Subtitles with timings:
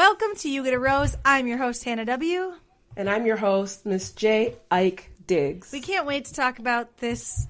[0.00, 1.14] Welcome to You Get a Rose.
[1.26, 2.54] I'm your host, Hannah W.
[2.96, 4.54] And I'm your host, Miss J.
[4.70, 5.72] Ike Diggs.
[5.72, 7.46] We can't wait to talk about this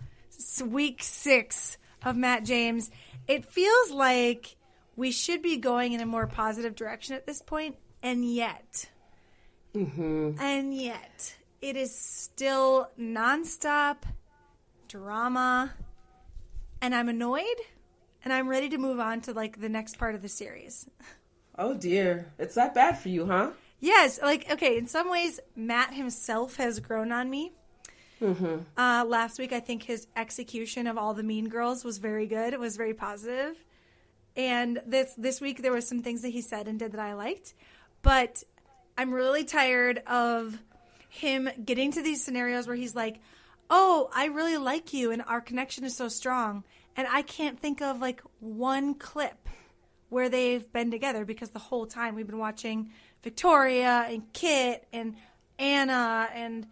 [0.60, 2.90] week six of Matt James.
[3.28, 4.56] It feels like
[4.96, 8.88] we should be going in a more positive direction at this point, and yet,
[9.72, 10.32] Mm-hmm.
[10.40, 13.98] and yet, it is still nonstop
[14.88, 15.72] drama,
[16.82, 17.60] and I'm annoyed,
[18.24, 20.90] and I'm ready to move on to like the next part of the series.
[21.58, 22.32] Oh dear.
[22.38, 23.50] It's that bad for you, huh?
[23.80, 24.76] Yes, like okay.
[24.76, 27.52] In some ways, Matt himself has grown on me.
[28.20, 28.58] Mm-hmm.
[28.76, 32.52] Uh, last week, I think his execution of all the Mean Girls was very good.
[32.52, 33.56] It was very positive.
[34.36, 37.14] And this this week, there were some things that he said and did that I
[37.14, 37.54] liked.
[38.02, 38.42] But
[38.98, 40.58] I'm really tired of
[41.08, 43.20] him getting to these scenarios where he's like,
[43.70, 46.64] "Oh, I really like you, and our connection is so strong,"
[46.96, 49.48] and I can't think of like one clip
[50.10, 52.90] where they've been together because the whole time we've been watching
[53.22, 55.16] Victoria and Kit and
[55.58, 56.66] Anna and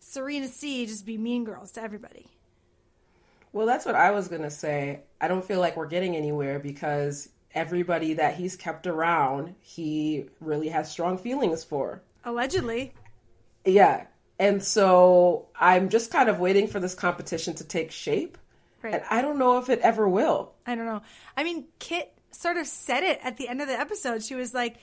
[0.00, 2.26] Serena C just be mean girls to everybody.
[3.52, 5.00] Well, that's what I was going to say.
[5.20, 10.68] I don't feel like we're getting anywhere because everybody that he's kept around, he really
[10.68, 12.02] has strong feelings for.
[12.24, 12.92] Allegedly.
[13.64, 14.04] Yeah.
[14.38, 18.38] And so I'm just kind of waiting for this competition to take shape.
[18.82, 18.94] Right.
[18.94, 20.52] And I don't know if it ever will.
[20.66, 21.02] I don't know.
[21.36, 24.22] I mean, Kit sort of said it at the end of the episode.
[24.22, 24.76] She was like,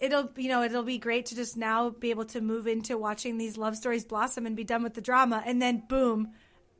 [0.00, 3.38] it'll, you know, it'll be great to just now be able to move into watching
[3.38, 5.42] these love stories blossom and be done with the drama.
[5.46, 6.32] And then, boom,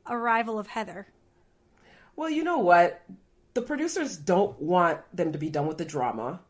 [0.07, 1.07] arrival of Heather.
[2.15, 3.01] Well, you know what?
[3.53, 6.41] The producers don't want them to be done with the drama,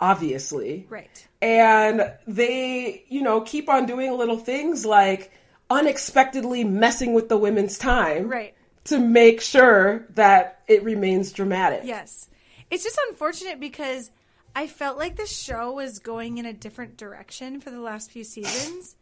[0.00, 0.86] obviously.
[0.88, 1.28] Right.
[1.40, 5.30] And they, you know, keep on doing little things like
[5.70, 8.28] unexpectedly messing with the women's time.
[8.28, 8.54] Right.
[8.84, 11.82] To make sure that it remains dramatic.
[11.84, 12.28] Yes.
[12.70, 14.10] It's just unfortunate because
[14.54, 18.24] I felt like the show was going in a different direction for the last few
[18.24, 18.96] seasons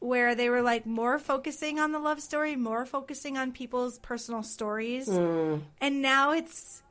[0.00, 4.42] where they were like more focusing on the love story, more focusing on people's personal
[4.42, 5.08] stories.
[5.08, 5.62] Mm.
[5.80, 6.82] And now it's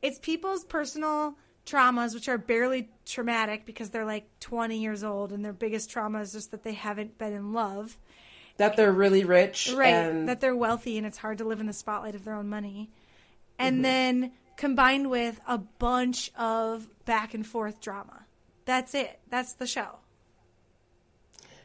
[0.00, 1.36] it's people's personal
[1.66, 6.20] traumas which are barely traumatic because they're like 20 years old and their biggest trauma
[6.20, 7.98] is just that they haven't been in love.
[8.56, 9.72] That they're really rich.
[9.74, 9.88] Right.
[9.88, 12.48] And That they're wealthy and it's hard to live in the spotlight of their own
[12.48, 12.90] money.
[13.58, 13.82] And mm-hmm.
[13.82, 18.26] then combined with a bunch of back and forth drama.
[18.64, 19.18] That's it.
[19.28, 19.98] That's the show.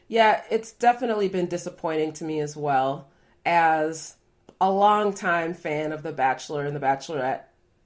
[0.08, 3.08] yeah, it's definitely been disappointing to me as well
[3.44, 4.16] as
[4.60, 7.42] a longtime fan of The Bachelor and The Bachelorette.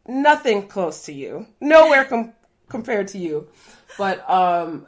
[0.06, 1.46] Nothing close to you.
[1.60, 2.32] Nowhere com-
[2.68, 3.48] compared to you.
[3.98, 4.86] But um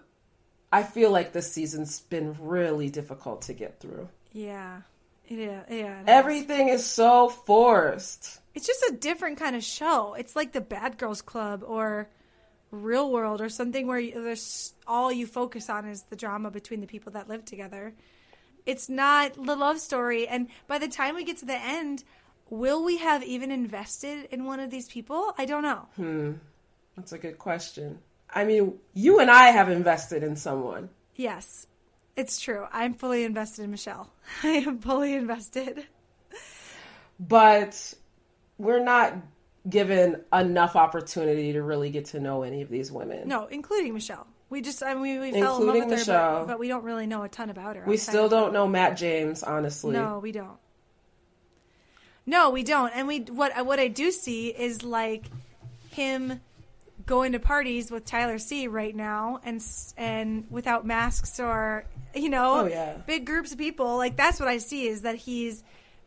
[0.73, 4.09] I feel like this season's been really difficult to get through.
[4.33, 4.81] Yeah.
[5.29, 5.63] Yeah.
[5.69, 5.99] Yeah.
[6.01, 6.05] it is.
[6.09, 8.41] Everything is so forced.
[8.55, 10.15] It's just a different kind of show.
[10.15, 12.09] It's like the Bad Girls Club or
[12.71, 16.81] Real World or something where you, there's all you focus on is the drama between
[16.81, 17.95] the people that live together.
[18.67, 20.27] It's not the love story.
[20.27, 22.05] And by the time we get to the end,
[22.49, 25.35] will we have even invested in one of these people?
[25.37, 25.89] I don't know.
[25.97, 26.33] Hmm.
[26.97, 27.99] That's a good question.
[28.33, 30.91] I mean, you and I have invested in someone.
[31.17, 31.67] Yes,
[32.17, 32.67] it's true.
[32.73, 34.11] I'm fully invested in Michelle.
[34.43, 35.87] I am fully invested.
[37.21, 37.95] but
[38.59, 39.15] we're not
[39.69, 43.27] given enough opportunity to really get to know any of these women.
[43.29, 44.27] No, including Michelle.
[44.51, 47.07] We just, I mean, we fell in love with her, but, but we don't really
[47.07, 47.85] know a ton about her.
[47.87, 49.95] we still don't know Matt James, honestly.
[49.95, 50.59] No, we don't.
[52.27, 52.91] No, we don't.
[52.95, 55.25] And we what what I do see is like
[55.91, 56.41] him
[57.07, 59.63] going to parties with Tyler C right now and
[59.97, 62.95] and without masks or you know Oh, yeah.
[63.07, 63.97] big groups of people.
[63.97, 65.63] Like that's what I see is that he's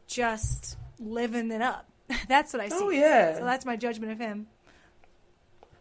[0.08, 1.87] just living it up.
[2.28, 2.78] that's what I see.
[2.80, 3.38] Oh, yeah.
[3.38, 4.48] So that's my judgment of him.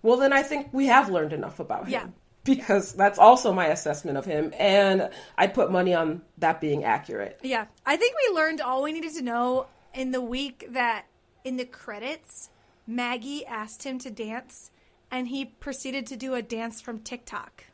[0.03, 1.92] Well, then I think we have learned enough about him.
[1.92, 2.06] Yeah.
[2.44, 7.40] Because that's also my assessment of him, and I put money on that being accurate.
[7.43, 11.06] Yeah, I think we learned all we needed to know in the week that
[11.43, 12.50] in the credits,
[12.87, 14.70] Maggie asked him to dance,
[15.11, 17.64] and he proceeded to do a dance from TikTok.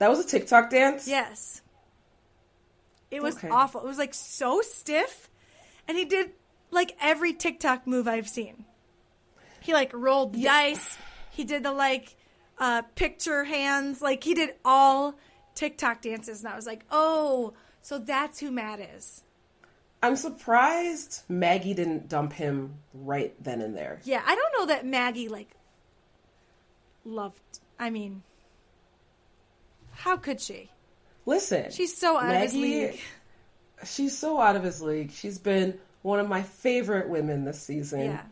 [0.00, 1.06] That was a TikTok dance?
[1.06, 1.62] Yes,
[3.12, 3.50] it was Okay.
[3.50, 3.82] awful.
[3.82, 5.30] It was like so stiff,
[5.86, 6.32] and he did
[6.70, 8.64] like every TikTok move I've seen.
[9.60, 10.96] He like rolled the dice.
[11.30, 12.16] He did the like
[12.58, 14.00] uh, picture hands.
[14.00, 15.14] Like he did all
[15.54, 19.22] TikTok dances, and I was like, oh, so that's who Matt is.
[20.02, 24.00] I'm surprised Maggie didn't dump him right then and there.
[24.04, 25.50] Yeah, I don't know that Maggie like
[27.04, 27.40] loved.
[27.78, 28.22] I mean,
[29.92, 30.70] how could she?
[31.26, 33.00] Listen, She's so out of his league.
[33.84, 35.12] she's so out of his league.
[35.12, 38.00] She's been one of my favorite women this season.
[38.00, 38.22] Yeah.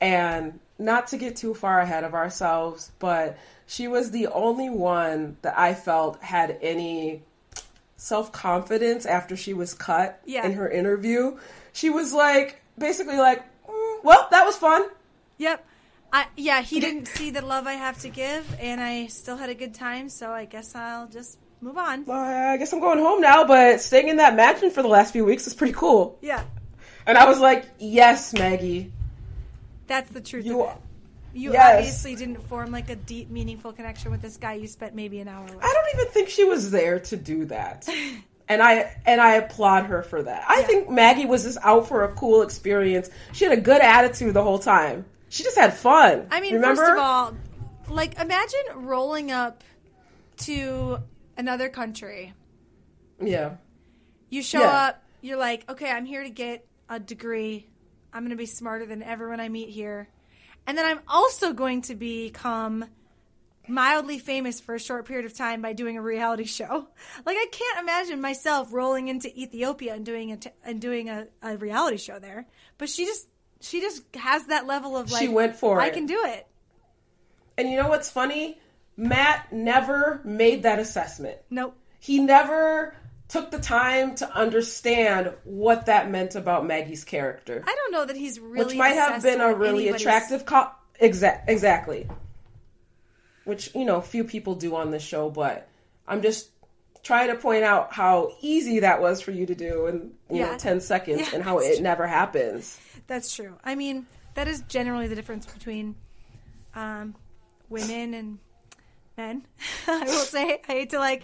[0.00, 3.36] And not to get too far ahead of ourselves, but
[3.66, 7.22] she was the only one that I felt had any
[7.96, 10.46] self confidence after she was cut Yeah.
[10.46, 11.36] in her interview.
[11.72, 14.84] She was like, basically like, "Mm, well, that was fun.
[15.38, 15.64] Yep.
[16.12, 19.50] I, yeah, he didn't see the love I have to give, and I still had
[19.50, 22.04] a good time, so I guess I'll just move on.
[22.04, 25.12] Well, I guess I'm going home now, but staying in that mansion for the last
[25.12, 26.16] few weeks is pretty cool.
[26.22, 26.44] Yeah,
[27.08, 28.92] And I was like, yes, Maggie.
[29.86, 30.68] that's the truth You.
[31.32, 31.78] You Yes.
[31.78, 35.28] obviously didn't form like a deep, meaningful connection with this guy you spent maybe an
[35.28, 35.56] hour with.
[35.62, 37.88] I don't even think she was there to do that.
[38.50, 40.42] And I and I applaud her for that.
[40.48, 40.66] I Yeah.
[40.66, 43.10] think Maggie was just out for a cool experience.
[43.32, 45.04] She had a good attitude the whole time.
[45.28, 46.26] She just had fun.
[46.30, 46.80] I mean, remember?
[46.80, 47.36] first of all,
[47.90, 49.62] like imagine rolling up
[50.46, 50.96] to
[51.36, 52.32] another country.
[53.22, 53.56] yeah,
[54.30, 54.86] You show Yeah.
[54.86, 57.66] up, you're like, okay, I'm here to get a degree.
[58.12, 60.08] I'm going to be smarter than everyone I meet here.
[60.66, 62.84] And then I'm also going to become
[63.68, 66.88] mildly famous for a short period of time by doing a reality show.
[67.26, 71.26] Like I can't imagine myself rolling into Ethiopia and doing a t- and doing a,
[71.42, 72.46] a reality show there.
[72.78, 73.28] But she just
[73.60, 75.92] she just has that level of like She went for I it.
[75.94, 76.46] can do it.
[77.58, 78.58] and you know what's funny?
[78.96, 81.36] Matt never made that assessment.
[81.50, 81.76] Nope.
[82.00, 82.94] He never
[83.28, 87.62] took the time to understand what that meant about Maggie's character.
[87.66, 90.70] I don't know that he's really which might have been a really anybody's- attractive co-
[91.00, 92.08] exa- exactly
[93.44, 95.68] which you know few people do on this show but
[96.06, 96.50] i'm just
[97.02, 100.58] trying to point out how easy that was for you to do in you know
[100.58, 103.54] 10 seconds Yeah, and how it never happens That's true.
[103.64, 105.94] I mean, that is generally the difference between
[106.74, 107.14] um,
[107.70, 108.38] women and
[109.16, 109.46] men.
[109.86, 111.22] I will say, I hate to like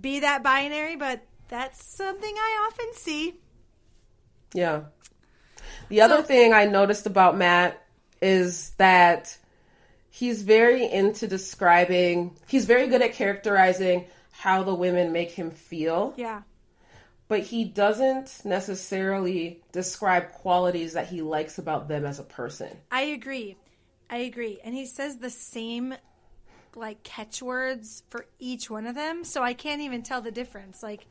[0.00, 1.20] be that binary, but
[1.50, 3.34] that's something I often see.
[4.54, 4.84] yeah
[5.90, 7.84] the other thing i noticed about matt
[8.22, 9.36] is that
[10.10, 16.14] he's very into describing he's very good at characterizing how the women make him feel
[16.16, 16.42] Yeah.
[17.28, 22.70] but he doesn't necessarily describe qualities that he likes about them as a person.
[22.90, 23.56] I agree.
[24.08, 24.58] I agree.
[24.64, 25.94] And he says the same
[26.74, 30.82] like catchwords for each one of them, so I can't even tell the difference.
[30.82, 31.06] Like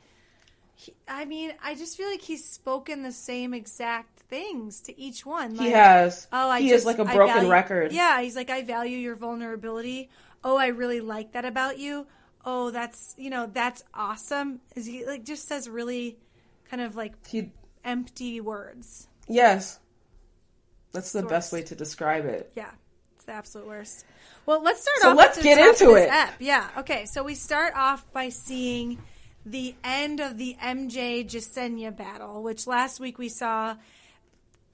[0.80, 5.26] he, I mean, I just feel like he's spoken the same exact things to each
[5.26, 5.56] one.
[5.58, 6.28] Like, he has.
[6.31, 7.92] Oh, I he just, is like a broken value- record.
[7.92, 10.10] Yeah, he's like, I value your vulnerability.
[10.42, 12.08] Oh, I really like that about you.
[12.46, 14.62] Oh, that's you know, that's awesome.
[14.76, 16.18] Is he like just says really
[16.72, 17.52] kind of like He
[17.84, 19.08] empty words.
[19.28, 19.80] yes.
[20.94, 22.52] That's the the best way to describe it.
[22.56, 22.72] Yeah,
[23.16, 24.06] it's the absolute worst.
[24.46, 25.18] Well, let's start So off.
[25.18, 26.10] let's at the get into it.
[26.40, 26.68] Yeah.
[26.78, 27.06] Okay.
[27.06, 28.98] So we start off by seeing
[29.45, 33.75] the end of the MJ Jessenia battle, which last week we saw.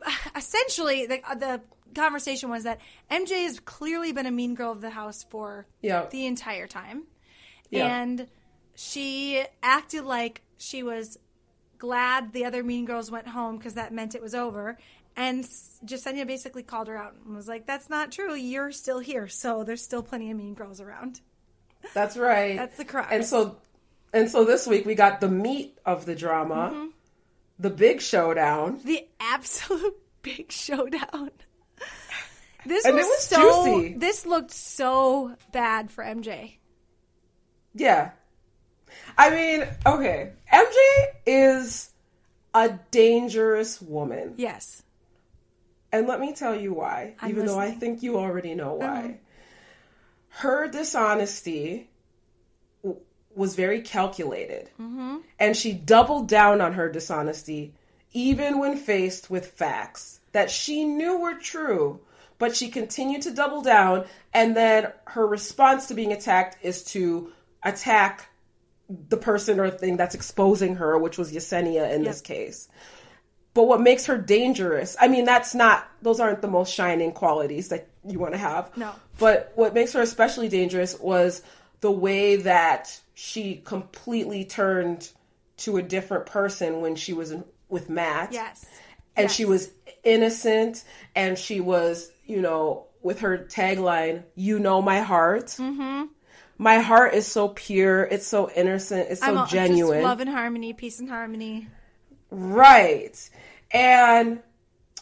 [0.35, 1.61] Essentially, the the
[1.93, 2.79] conversation was that
[3.09, 6.07] MJ has clearly been a mean girl of the house for Yeah.
[6.11, 7.03] the entire time,
[7.69, 7.85] Yeah.
[8.01, 8.27] and
[8.75, 11.17] she acted like she was
[11.77, 14.77] glad the other mean girls went home because that meant it was over.
[15.17, 15.45] And
[15.85, 18.33] Jessenia basically called her out and was like, "That's not true.
[18.35, 21.21] You're still here, so there's still plenty of mean girls around."
[21.93, 22.57] That's right.
[22.57, 23.07] That's the crux.
[23.11, 23.57] And so
[24.13, 26.71] and so this week we got the meat of the drama.
[26.73, 26.85] Mm-hmm.
[27.59, 28.79] The big showdown.
[28.83, 31.31] the absolute big showdown.
[32.67, 33.65] This And was, was so.
[33.75, 33.93] juicy.
[33.93, 36.55] This looked so bad for MJ.
[37.75, 38.09] Yeah.
[39.19, 40.31] I mean, okay.
[40.51, 41.91] MJ is
[42.55, 44.33] a dangerous woman.
[44.37, 44.81] Yes.
[45.91, 48.85] And let me tell you why, I'm even though I think you already know why.
[48.87, 49.17] Mhm.
[50.29, 51.91] Her dishonesty
[53.35, 54.69] was very calculated.
[54.79, 55.17] Mm-hmm.
[55.39, 57.73] And she doubled down on her dishonesty,
[58.13, 61.99] even when faced with facts that she knew were true.
[62.37, 67.31] But she continued to double down, and then her response to being attacked is to
[67.63, 68.27] attack
[68.89, 72.67] the person or thing that's exposing her, which was Yesenia in this case.
[73.53, 77.69] But what makes her dangerous, I mean, that's not, those aren't the most shining qualities
[77.69, 78.75] that you want to have.
[78.75, 78.91] No.
[79.17, 81.41] But what makes her especially dangerous was
[81.81, 85.09] the way that she completely turned
[85.57, 88.33] to a different person when she was in, with Matt.
[88.33, 88.65] Yes.
[89.15, 89.33] And Yes.
[89.33, 89.71] she was
[90.03, 90.83] innocent
[91.15, 95.47] and she was, you know, with her tagline, you know my heart.
[95.47, 96.05] Mm-hmm.
[96.57, 99.99] My heart is so pure, it's so innocent, it's so genuine.
[99.99, 101.67] Just love and harmony, peace and harmony.
[102.31, 103.29] Right.
[103.71, 104.41] And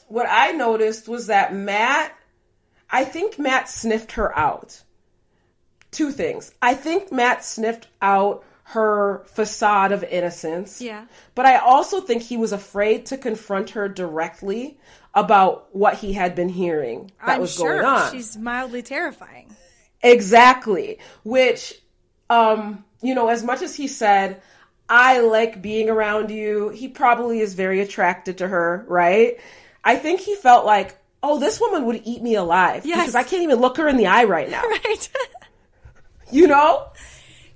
[0.07, 2.13] what I noticed was that Matt,
[2.89, 4.81] I think Matt sniffed her out.
[5.93, 6.53] Two things.
[6.61, 10.81] I think Matt sniffed out her facade of innocence.
[10.81, 11.05] Yeah.
[11.35, 14.77] But I also think he was afraid to confront her directly
[15.13, 18.11] about what he had been hearing that I'm was sure going on.
[18.11, 19.55] she's mildly terrifying.
[20.01, 20.99] Exactly.
[21.23, 21.73] Which,
[22.29, 24.41] um, you know, as much as he said,
[24.89, 29.39] I like being around you, he probably is very attracted to her, right?
[29.83, 32.99] I think he felt like, oh, this woman would eat me alive Yes.
[33.01, 34.63] because I can't even look her in the eye right now.
[34.85, 35.09] Right.
[36.33, 36.89] You know?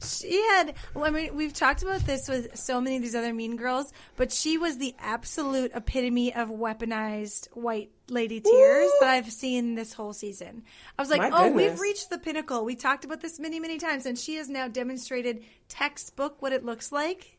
[0.04, 3.34] she had, well, I mean, we've talked about this with so many of these other
[3.34, 8.98] mean girls, but she was the absolute epitome of weaponized white lady tears Ooh.
[9.02, 10.64] that I've seen this whole season.
[10.98, 12.64] I was like, My oh, we've reached the pinnacle.
[12.64, 16.64] We talked about this many, many times, and she has now demonstrated textbook what it
[16.64, 17.38] looks like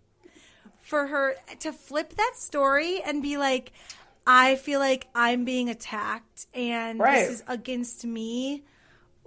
[0.80, 3.73] for her to flip that story and be like,
[4.26, 7.21] I feel like I'm being attacked and Right.
[7.21, 8.64] this is against me.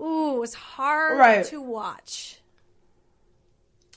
[0.01, 1.45] Ooh, it was hard Right.
[1.45, 2.37] to watch.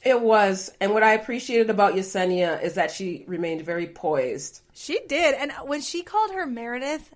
[0.02, 0.70] It was.
[0.80, 4.61] And what I appreciated about Yesenia is that she remained very poised.
[4.75, 5.34] She did.
[5.34, 7.11] And when she called her Meredith,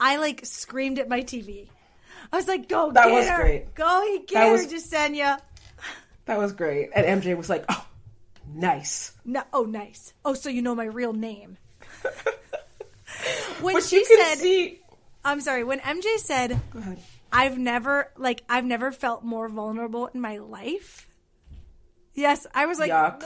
[0.00, 1.68] I like screamed at my TV.
[2.32, 3.42] I was like, go That get was her.
[3.42, 3.74] great.
[3.74, 5.38] Go get That her, was- Jessenia.
[6.24, 6.88] That was great.
[6.94, 7.86] And MJ was like, oh,
[8.54, 9.12] nice.
[9.26, 10.14] No, oh, nice.
[10.24, 11.58] Oh, so you know my real name.
[13.60, 14.80] when But she said, see.
[15.24, 16.98] I'm sorry, when MJ said, Go ahead.
[17.32, 21.08] I've never like I've never felt more vulnerable in my life.
[22.14, 23.22] Yes, I was like, Yuck.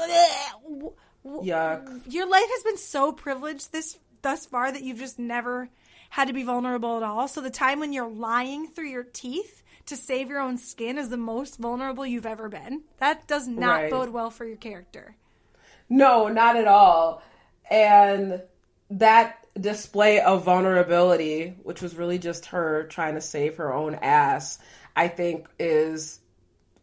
[1.25, 2.02] Yuck.
[2.12, 5.68] your life has been so privileged this thus far that you've just never
[6.10, 7.26] had to be vulnerable at all.
[7.26, 11.08] So the time when you're lying through your teeth to save your own skin is
[11.08, 12.82] the most vulnerable you've ever been.
[12.98, 13.90] That does not Right.
[13.90, 15.16] bode well for your character.
[15.88, 17.22] No, not at all.
[17.70, 18.42] And
[18.90, 24.59] that display of vulnerability, which was really just her trying to save her own ass,
[24.95, 26.21] I think is,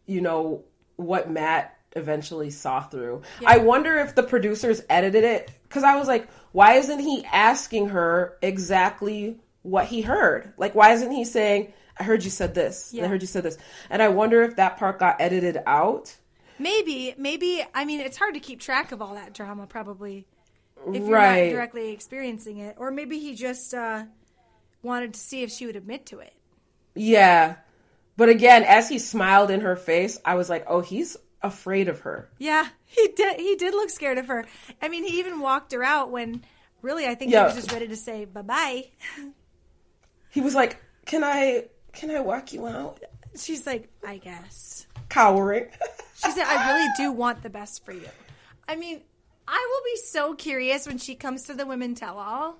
[0.06, 0.64] you know,
[0.96, 3.22] what Matt eventually saw through.
[3.46, 7.88] I wonder if the producers edited it because I was like, why isn't he asking
[7.88, 10.52] her exactly what he heard?
[10.56, 13.04] Like, why isn't he saying, I heard you said this, Yeah.
[13.04, 13.58] I heard you said this.
[13.90, 16.14] And I wonder if that part got edited out.
[16.58, 20.26] Maybe, maybe I mean it's hard to keep track of all that drama probably
[20.88, 21.46] if you're Right.
[21.46, 22.76] not directly experiencing it.
[22.78, 24.04] Or maybe he just uh,
[24.82, 26.32] wanted to see if she would admit to it.
[26.94, 27.56] Yeah.
[28.16, 32.00] But again, as he smiled in her face, I was like, oh, he's afraid of
[32.00, 32.28] her.
[32.38, 33.38] Yeah, he did.
[33.40, 34.46] He did look scared of her.
[34.80, 36.44] I mean, he even walked her out when,
[36.80, 37.40] really, I think Yeah.
[37.40, 38.84] he was just ready to say bye bye.
[40.30, 43.00] He was like, can I, can I walk you out?
[43.36, 44.86] She's like, I guess.
[45.08, 45.66] Cowering.
[46.24, 48.08] She said, I really do want the best for you.
[48.68, 49.02] I mean,
[49.46, 52.58] I will be so curious when she comes to the women tell all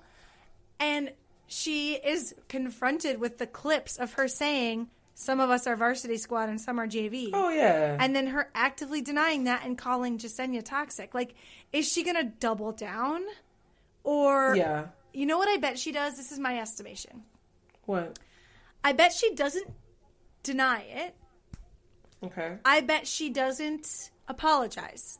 [0.79, 1.11] and
[1.47, 6.49] she is confronted with the clips of her saying, some of us are varsity squad
[6.49, 7.29] and some are JV.
[7.33, 7.97] oh, yeah.
[7.99, 11.13] and then her actively denying that and calling Jessenia toxic.
[11.13, 11.35] Like,
[11.71, 13.21] is she gonna double down,
[14.03, 14.87] or yeah.
[15.13, 16.17] you know what I bet she does?
[16.17, 17.23] This is my estimation.
[17.85, 18.19] What?
[18.83, 19.67] I bet she doesn't
[20.43, 21.15] deny it.
[22.23, 22.57] Okay.
[22.65, 25.19] I bet she doesn't apologize.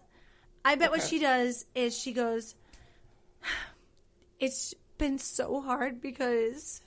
[0.65, 2.55] I bet what she does is she goes,
[4.39, 6.81] "It's been so hard because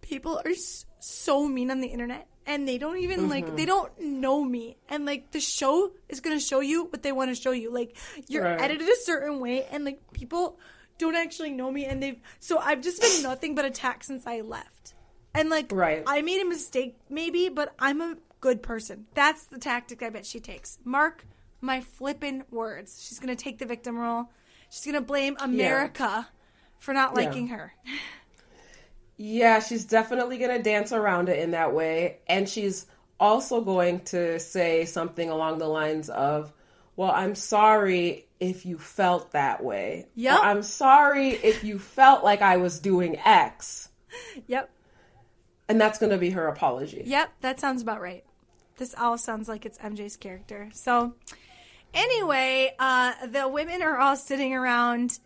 [0.00, 0.52] people are
[0.98, 3.56] so mean on the internet." And they don't even like mm-hmm.
[3.56, 7.30] they don't know me, and like the show is gonna show you what they want
[7.30, 7.72] to show you.
[7.72, 7.96] Like
[8.26, 8.60] you're Right.
[8.60, 10.58] edited a certain way, and like people
[10.98, 14.40] don't actually know me, and they've so I've just been nothing but attacked since I
[14.40, 14.94] left.
[15.34, 16.02] And like Right.
[16.04, 19.06] I made a mistake maybe, but I'm a good person.
[19.14, 20.80] That's the tactic I bet she takes.
[20.84, 21.24] Mark
[21.62, 23.02] my flippin' words.
[23.06, 24.26] She's gonna take the victim role.
[24.70, 26.28] She's gonna blame America
[26.78, 27.24] for not Yeah.
[27.24, 27.72] liking her.
[29.16, 32.18] Yeah, she's definitely going to dance around it in that way.
[32.26, 32.86] And she's
[33.20, 36.52] also going to say something along the lines of,
[36.96, 40.08] Well, I'm sorry if you felt that way.
[40.16, 40.38] Yep.
[40.40, 43.90] Or, I'm sorry if you felt like I was doing X.
[44.48, 44.70] Yep.
[45.68, 47.02] And that's going to be her apology.
[47.06, 48.24] Yep, that sounds about right.
[48.78, 50.68] This all sounds like it's MJ's character.
[50.72, 51.14] So,
[51.94, 55.18] anyway, uh, the women are all sitting around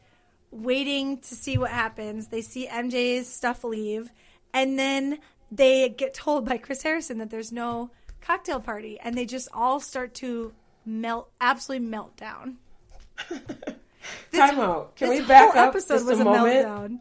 [0.50, 2.28] waiting to see what happens.
[2.28, 4.10] They see MJ's stuff leave,
[4.52, 5.18] and then
[5.50, 9.80] they get told by Chris Harrison that there's no cocktail party, and they just all
[9.80, 10.52] start to
[10.84, 12.56] melt, absolutely melt down.
[14.32, 14.96] Time out.
[14.96, 16.66] Can we back whole up episode just was a a moment?
[16.66, 16.98] meltdown.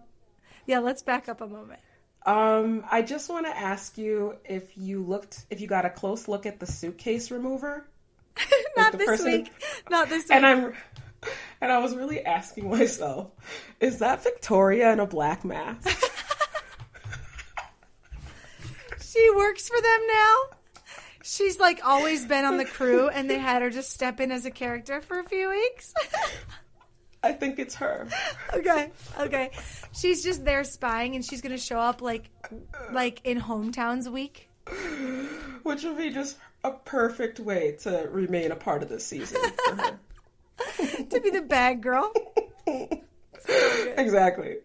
[0.65, 1.79] Yeah, let's back up a moment.
[2.25, 6.27] Um, I just want to ask you if you looked, if you got a close
[6.27, 7.87] look at the suitcase remover.
[8.77, 9.51] Not this person- week.
[9.89, 10.31] Not this week.
[10.31, 10.73] And I'm,
[11.61, 13.31] and I was really asking myself,
[13.79, 16.11] is that Victoria in a black mask?
[19.15, 20.35] She works for them now.
[21.23, 24.45] She's like always been on the crew, and they had her just step in as
[24.45, 25.93] a character for a few weeks.
[27.23, 28.07] I think it's her.
[28.53, 29.51] okay, okay.
[29.93, 32.29] She's just there spying, and she's gonna show up like,
[32.91, 34.49] like in hometowns week
[35.63, 39.75] Which would be just a perfect way to remain a part of this season for
[39.75, 39.99] her.
[41.09, 42.11] to be the bad girl.
[43.97, 44.57] exactly.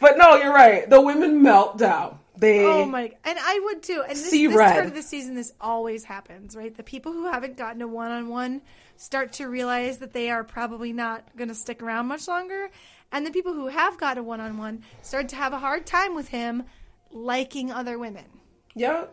[0.00, 0.88] But no, you're right.
[0.88, 2.18] The women melt down.
[2.38, 3.12] They Oh my!
[3.24, 4.02] And I would too.
[4.02, 4.72] And this, See this red.
[4.74, 6.74] part of the season, this always happens, right?
[6.76, 8.60] The people who haven't gotten a one-on-one
[8.98, 12.68] start to realize that they are probably not going to stick around much longer,
[13.10, 16.28] and the people who have got a one-on-one start to have a hard time with
[16.28, 16.64] him
[17.10, 18.26] liking other women.
[18.74, 19.06] yeah.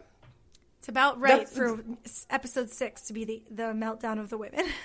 [0.83, 1.81] It's about right That's- for
[2.29, 4.65] episode six to be the the meltdown of the women.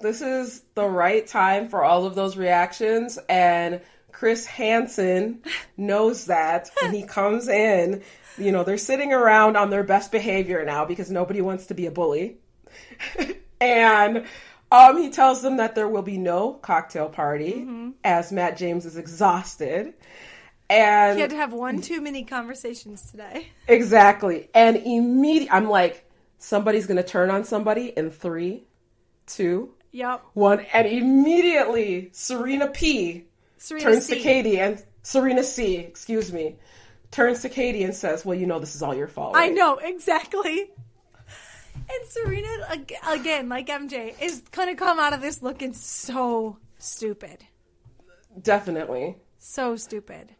[0.00, 3.82] This is the right time for all of those reactions and
[4.12, 5.42] Chris Harrison
[5.76, 8.02] knows that when he comes in,
[8.38, 11.84] you know, they're sitting around on their best behavior now because nobody wants to be
[11.84, 12.38] a bully.
[13.60, 14.24] and
[14.72, 18.96] um, he tells them that there will be no cocktail party as Matt James is
[18.96, 19.92] exhausted.
[20.70, 23.48] And he had to have one too many conversations today.
[23.66, 24.48] Exactly.
[24.54, 26.08] And immediately, I'm like,
[26.38, 28.64] somebody's going to turn on somebody in three,
[29.26, 30.22] two, Yep.
[30.34, 30.60] one.
[30.72, 33.24] And immediately, Serena P
[33.58, 34.14] Serena turns C.
[34.14, 36.54] to Katie and Serena C, excuse me,
[37.10, 39.34] turns to Katie and says, Well, you know, this is all your fault.
[39.36, 40.70] I know exactly.
[41.74, 42.48] And Serena
[43.08, 47.38] again, like MJ, is gonna come out of this looking so stupid,
[48.40, 49.16] Definitely.
[49.38, 50.30] so stupid.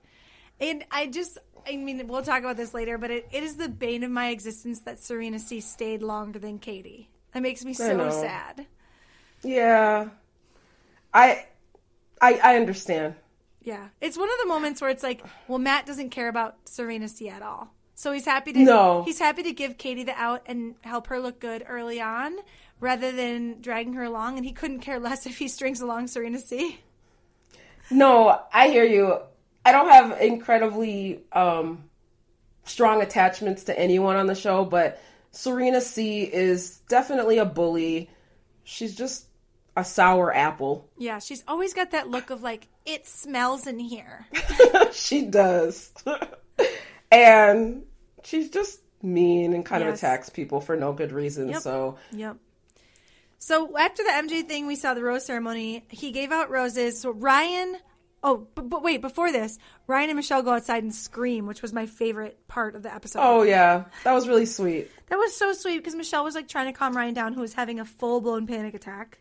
[0.60, 3.68] And I just, I mean, we'll talk about this later, but it, it is the
[3.68, 7.08] bane of my existence that Serena C stayed longer than Katie.
[7.32, 8.66] That makes me so sad.
[9.42, 10.10] Yeah.
[11.14, 11.46] I.
[12.22, 13.14] I, I understand.
[13.62, 17.08] Yeah, it's one of the moments where it's like, well, Matt doesn't care about Serena
[17.08, 19.04] C at all, so he's happy to No.
[19.04, 22.36] he's happy to give Katie the out and help her look good early on,
[22.78, 24.36] rather than dragging her along.
[24.36, 26.80] And he couldn't care less if he strings along Serena C.
[27.90, 29.20] No, I hear you.
[29.64, 31.84] I don't have incredibly um,
[32.64, 35.00] strong attachments to anyone on the show, but
[35.32, 38.10] Serena C is definitely a bully.
[38.64, 39.26] She's just
[39.76, 40.88] a sour apple.
[40.98, 44.26] Yeah, she's always got that look of like it smells in here.
[44.92, 45.92] she does.
[47.10, 47.84] and
[48.24, 51.48] she's just mean and kind of attacks people for no good reason.
[51.50, 51.62] Yep.
[51.62, 52.36] So, Yep.
[53.42, 55.82] So after the MJ thing, we saw the rose ceremony.
[55.88, 57.00] He gave out roses.
[57.00, 57.78] So Ryan,
[58.22, 61.72] oh, but, but wait, before this, Ryan and Michelle go outside and scream, which was
[61.72, 63.20] my favorite part of the episode.
[63.22, 64.90] oh yeah, that was really sweet.
[65.08, 67.54] That was so sweet because Michelle was like trying to calm Ryan down, who was
[67.54, 69.18] having a full blown panic attack.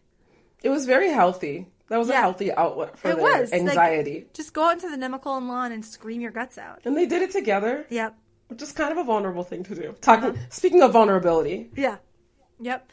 [0.63, 1.67] It was very healthy.
[1.87, 4.27] That was a healthy outlet for It their was like, anxiety.
[4.33, 6.81] just go out into the Nemacolin lawn and scream your guts out.
[6.85, 7.85] and they did it together.
[7.89, 8.15] Yep.
[8.49, 9.95] which is kind of a vulnerable thing to do.
[10.01, 10.39] Talking, Uh-huh.
[10.49, 11.97] speaking of vulnerability, Yeah.
[12.59, 12.91] Yep.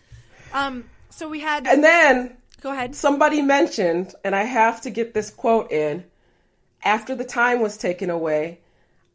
[0.55, 0.85] Um.
[1.11, 1.67] So we had.
[1.67, 2.95] and then go ahead.
[2.95, 6.05] somebody mentioned, and I have to get this quote in.
[6.85, 8.61] After the time was taken away,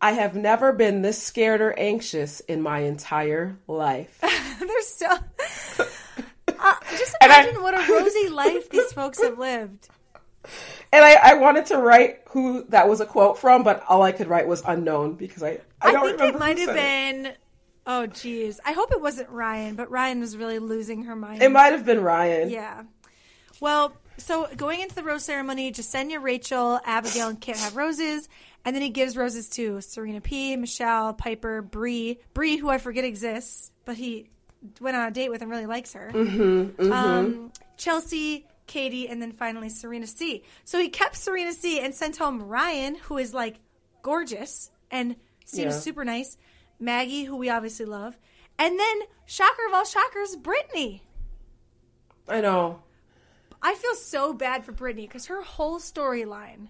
[0.02, 4.18] I have never been this scared or anxious in my entire life.
[4.60, 5.08] They're so.
[6.64, 9.88] Uh, just And I- imagine what a rosy life these folks have lived.
[10.94, 14.12] And I, I wanted to write who that was a quote from, but all I
[14.12, 16.38] could write was unknown because I, I I, don't think remember.
[16.38, 17.24] it might have said it.
[17.24, 17.34] been.
[17.88, 18.60] Oh, geez.
[18.64, 21.42] I hope it wasn't Ryan, but Ryan was really losing her mind.
[21.42, 22.52] It might have been Ryan.
[22.52, 22.84] Yeah.
[23.62, 28.28] Well, so going into the rose ceremony, Jessenia, Rachel, Abigail, and Kit have roses,
[28.66, 33.04] and then he gives roses to Serena P, Michelle, Piper, Bree, Bree, who I forget
[33.06, 34.30] exists, but he
[34.80, 36.12] went on a date with and really likes her.
[36.14, 40.44] Mm-hmm, Um, Chelsea, Katie, and then finally Serena C.
[40.66, 43.58] So he kept Serena C and sent home Ryan, who is like
[44.02, 45.80] gorgeous and seems Yeah.
[45.80, 46.38] super nice.
[46.80, 48.18] Maggie, who we obviously love,
[48.58, 51.04] and then shocker of all shockers, Brittany.
[52.28, 52.82] I know.
[53.62, 56.68] I feel so bad for Brittany because her whole storyline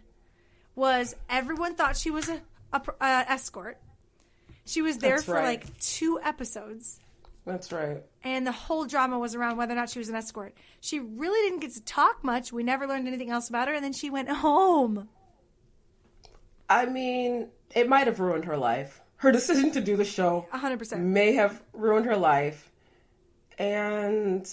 [0.75, 2.41] was everyone thought she was a,
[2.73, 3.77] a, a escort.
[4.65, 5.59] She was there That's for right.
[5.63, 6.99] like two episodes,
[7.45, 8.03] That's right.
[8.23, 10.53] and the whole drama was around whether or not she was an escort.
[10.81, 12.53] She really didn't get to talk much.
[12.53, 15.09] We never learned anything else about her, and then she went home.
[16.69, 19.01] I mean, it might have ruined her life.
[19.17, 21.01] Her decision to do the show A hundred percent.
[21.03, 22.71] may have ruined her life.
[23.57, 24.47] And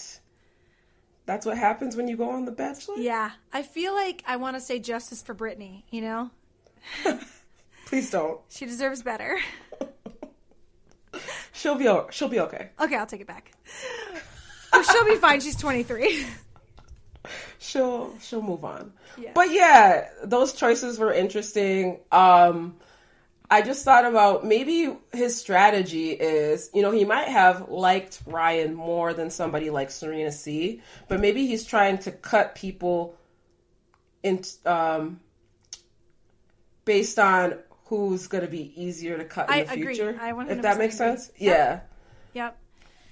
[1.29, 2.95] that's what happens when you go on The Bachelor?
[2.95, 5.85] Yeah, I feel like I want to say justice for Brittany.
[5.91, 6.31] You know,
[7.85, 8.39] Please don't.
[8.49, 9.37] she deserves better.
[11.53, 12.69] She'll be she'll be okay.
[12.79, 13.51] Okay, I'll take it back.
[14.73, 15.39] Oh, she'll be fine.
[15.39, 16.25] She's twenty three.
[17.59, 18.93] She'll she'll move on.
[19.17, 19.31] Yeah.
[19.35, 21.99] But yeah, those choices were interesting.
[22.11, 22.77] Um
[23.51, 28.75] I just thought about maybe his strategy is, you know, he might have liked Ryan
[28.75, 33.15] more than somebody like Serena C, but maybe he's trying to cut people
[34.21, 35.19] in um
[36.85, 39.95] based on who's going to be easier to cut in I the agree.
[39.95, 40.17] future.
[40.21, 41.07] I if 100% that makes agree.
[41.07, 41.31] sense.
[41.37, 41.79] Yeah.
[42.33, 42.57] Yep.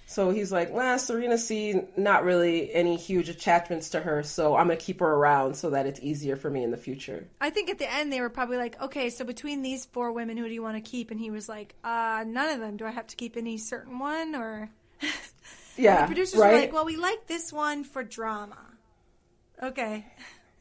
[0.09, 4.67] So he's like, nah, Serena C, not really any huge attachments to her, so I'm
[4.67, 7.27] gonna keep her around so that it's easier for me in the future.
[7.41, 10.37] I think at the end they were probably like, okay, so between these four women,
[10.37, 11.11] who do you want to keep?
[11.11, 12.77] And he was like, uh, none of them.
[12.77, 14.33] Do I have to keep any certain one?
[14.33, 14.69] Or
[15.77, 16.53] Yeah, the producers right.
[16.53, 18.57] were like, well, we like this one for drama.
[19.61, 20.05] Okay.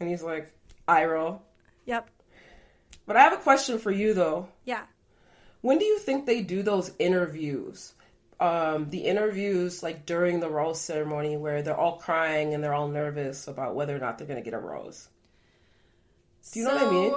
[0.01, 0.53] and he's like,
[0.89, 1.43] I roll.
[1.87, 2.11] Yep.
[3.07, 4.49] But I have a question for you though.
[4.65, 4.83] Yeah.
[5.61, 7.93] When do you think they do those interviews?
[8.39, 12.89] Um, the interviews like during the rose ceremony where they're all crying and they're all
[12.89, 15.09] nervous about whether or not they're gonna get a rose.
[16.53, 17.15] Do you know what I mean?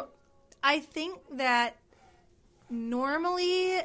[0.63, 1.77] I think that
[2.69, 3.82] normally.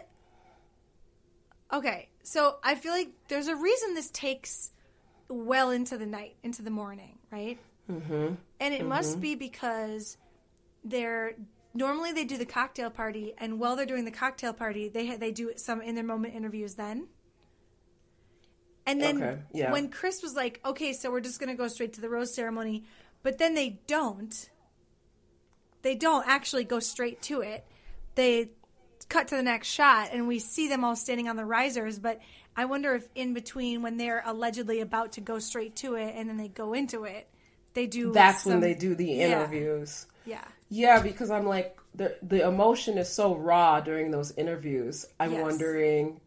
[1.73, 4.70] Okay, so I feel like there's a reason this takes
[5.29, 7.59] well into the night, into the morning, right?
[7.90, 8.35] Mm-hmm.
[8.61, 10.16] And it must be because
[10.85, 11.35] they're
[11.75, 15.16] normally they do the cocktail party, and while they're doing the cocktail party, they ha-
[15.18, 17.09] they do some in their moment interviews then.
[18.87, 19.73] And then Okay, yeah.
[19.73, 22.35] when Chris was like, "Okay, so we're just going to go straight to the rose
[22.35, 22.85] ceremony,"
[23.23, 24.51] but then they don't.
[25.83, 27.64] They don't actually go straight to it.
[28.14, 28.51] They
[29.09, 31.99] cut to the next shot, and we see them all standing on the risers.
[31.99, 32.20] But
[32.57, 36.29] I wonder if in between, when they're allegedly about to go straight to it, and
[36.29, 37.29] then they go into it,
[37.75, 38.12] they do.
[38.12, 39.27] That's when they do the Yeah.
[39.44, 40.07] interviews.
[40.27, 40.44] Yeah.
[40.68, 45.07] Yeah, because I'm like the the emotion is so raw during those interviews.
[45.20, 45.42] I'm Yes.
[45.42, 46.20] wondering.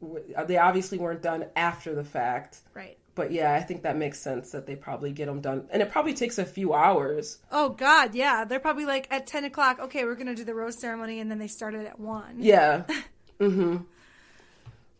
[0.00, 2.96] W- They obviously weren't done after the fact, Right.
[3.14, 5.90] but yeah, I think that makes sense that they probably get them done, and it
[5.90, 7.38] probably takes a few hours.
[7.50, 8.44] Oh God, yeah.
[8.44, 9.78] They're probably like at ten o'clock.
[9.80, 12.36] Okay, we're gonna do the rose ceremony, and then they started at one.
[12.38, 12.84] Yeah,
[13.40, 13.78] mm-hmm.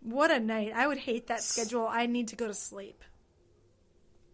[0.02, 0.72] What a night!
[0.74, 1.86] I would hate that schedule.
[1.86, 3.04] I need to go to sleep.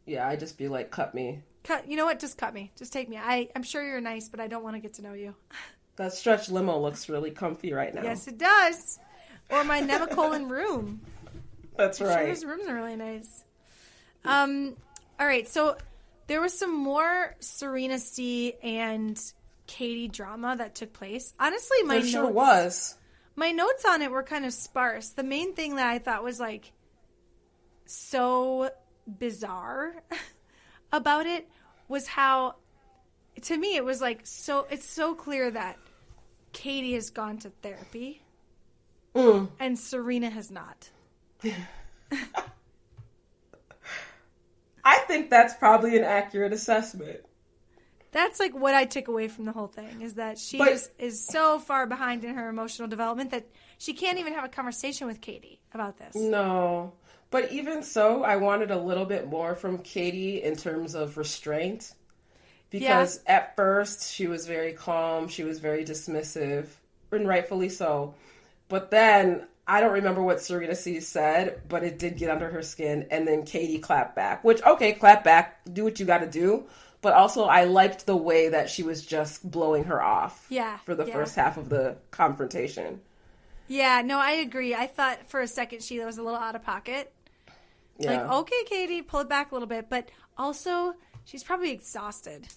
[0.05, 1.43] Yeah, I'd just be like, cut me.
[1.65, 1.91] Cut.
[1.91, 2.21] You know what?
[2.21, 2.71] Just cut me.
[2.79, 3.17] Just take me.
[3.19, 5.35] I I'm sure you're nice, but I don't want to get to know you.
[5.97, 8.03] That stretch limo looks really comfy right now.
[8.03, 8.99] Yes, it does.
[9.51, 11.01] Or my Nemacolin room.
[11.77, 12.19] that's right.
[12.21, 13.45] Sure, his rooms are really nice.
[14.25, 14.77] Um.
[15.21, 15.47] All right.
[15.49, 15.77] So
[16.27, 19.21] there was some more Serena C and
[19.67, 21.33] Katie drama that took place.
[21.39, 22.99] Honestly, my There sure notes, was.
[23.37, 25.11] my notes on it were kind of sparse.
[25.11, 26.73] The main thing that I thought was like
[27.85, 28.71] so
[29.07, 29.95] bizarre
[30.93, 31.49] about it
[31.89, 32.57] was how
[33.43, 35.79] to me it was like so it's so clear that
[36.53, 38.23] Katie has gone to therapy
[39.17, 39.49] Mm.
[39.59, 40.91] and Serena has not.
[44.85, 47.21] I think that's probably an accurate assessment.
[48.13, 50.91] That's like what I took away from the whole thing is that she But- just
[50.99, 53.47] is so far behind in her emotional development that
[53.79, 56.15] she can't even have a conversation with Katie about this.
[56.15, 56.93] No.
[57.31, 61.93] But even so, I wanted a little bit more from Katie in terms of restraint.
[62.71, 66.67] Because at first she was very calm, she was very dismissive,
[67.13, 68.15] and rightfully so.
[68.69, 72.63] But then I don't remember what Serena C said, but it did get under her
[72.63, 74.45] skin, and then Katie clapped back.
[74.45, 76.67] Which, okay, clap back, do what you gotta do.
[77.01, 80.95] But also, I liked the way that she was just blowing her off Yeah, for
[80.95, 81.15] the yeah.
[81.15, 83.01] first half of the confrontation.
[83.69, 84.75] Yeah, no, I agree.
[84.75, 87.13] I thought for a second she was a little out of pocket.
[87.99, 88.23] Yeah.
[88.23, 89.89] Like, okay, Katie, pull it back a little bit.
[89.89, 92.49] But also, she's probably exhausted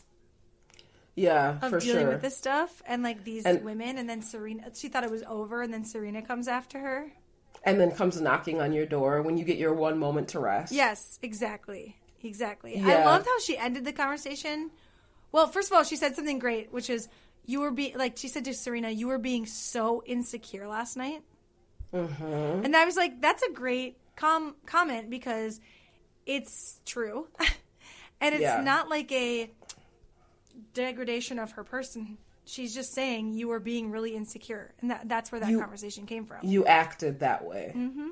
[1.15, 2.10] yeah, of dealing sure.
[2.12, 3.98] with this stuff and like these And- women.
[3.98, 7.12] And then Serena, she thought it was over, and then Serena comes after her.
[7.63, 10.72] and then comes knocking on your door when you get your one moment to rest.
[10.72, 11.95] Yes, exactly.
[12.24, 12.80] Exactly.
[12.82, 14.72] I loved how she ended the conversation.
[15.34, 17.08] Well, first of all, she said something great, which is
[17.45, 21.22] you were being like she said to Serena, you were being so insecure last night.
[21.93, 22.63] Mm-hmm.
[22.65, 25.60] And I was like, that's a great com- comment because
[26.26, 27.28] it's true.
[28.22, 28.62] and it's Yeah.
[28.62, 29.50] not like a
[30.82, 32.18] degradation of her person.
[32.46, 34.72] She's just saying you were being really insecure.
[34.82, 36.38] And that, that's where that You- conversation came from.
[36.42, 37.74] You acted that way.
[37.76, 38.10] mm-hmm.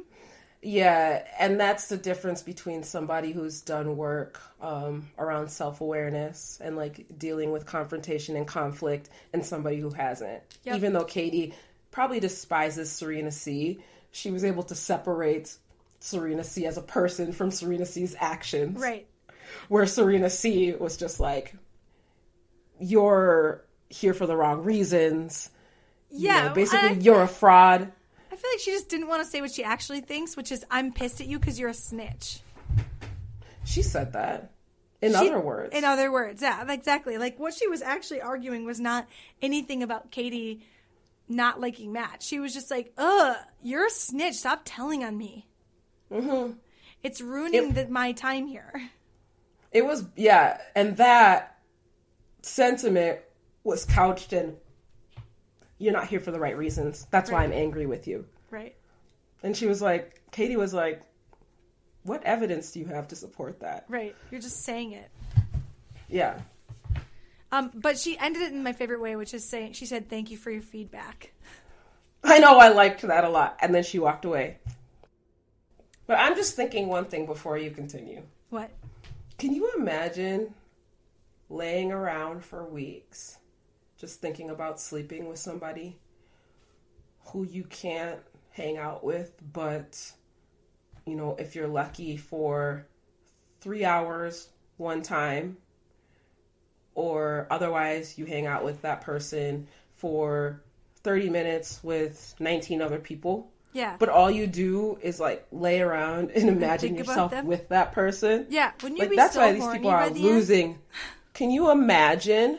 [0.64, 6.76] Yeah, and that's the difference between somebody who's done work um, around self awareness and
[6.76, 10.42] like dealing with confrontation and conflict, and somebody who hasn't.
[10.64, 10.76] Yep.
[10.76, 11.54] Even though Katie
[11.92, 13.80] probably despises Serena C,
[14.12, 15.56] she was able to separate
[16.00, 18.82] Serena C as a person from Serena C's actions.
[18.82, 19.06] Right.
[19.70, 21.54] Where Serena C was just like,
[22.80, 25.50] "You're here for the wrong reasons."
[26.10, 26.48] You Yeah.
[26.50, 27.92] know, basically, I- you're a fraud.
[28.32, 30.64] I feel like she just didn't want to say what she actually thinks, which is
[30.70, 32.42] I'm pissed at you because you're a snitch.
[33.66, 34.52] She said that.
[35.02, 35.76] In She- other words.
[35.76, 37.18] In other words, yeah, exactly.
[37.18, 39.08] Like what she was actually arguing was not
[39.42, 40.66] anything about Katie
[41.30, 42.24] not liking Matt.
[42.24, 44.36] She was just like, "Ugh, you're a snitch.
[44.36, 45.46] Stop telling on me.
[46.12, 46.52] hmm
[47.04, 48.90] It's ruining the, my time here."
[49.74, 50.60] It was, yeah.
[50.76, 51.57] And that
[52.48, 53.20] sentiment
[53.64, 54.56] was couched in,
[55.78, 57.08] you're not here for the right reasons.
[57.12, 58.26] That's why I'm angry with you.
[58.50, 58.76] Right.
[59.44, 61.04] And she was like, Katie was like,
[62.04, 63.86] what evidence do you have to support that?
[63.90, 64.16] Right.
[64.32, 65.12] You're just saying it.
[66.10, 66.40] Yeah.
[67.52, 70.32] Um, but she ended it in my favorite way, which is saying she said, "Thank
[70.32, 71.32] you for your feedback."
[72.24, 74.58] I know I liked that a lot, and then she walked away.
[76.08, 78.22] But I'm just thinking one thing before you continue.
[78.50, 78.72] What?
[79.38, 80.54] Can you imagine
[81.50, 83.38] laying around for weeks
[83.98, 85.98] just thinking about sleeping with somebody
[87.26, 88.20] who you can't
[88.52, 90.12] hang out with, but
[91.06, 92.86] you know, if you're lucky for
[93.62, 95.58] three hours one time,
[96.96, 100.62] or otherwise you hang out with that person for
[101.04, 103.52] 30 minutes with 19 other people.
[103.74, 103.96] Yeah.
[104.00, 108.48] But all you do is like lay around and imagine yourself with that person.
[108.50, 108.72] Yeah.
[108.82, 110.80] Wouldn't you Like be that's so why these people are the losing.
[111.38, 112.58] Can you imagine?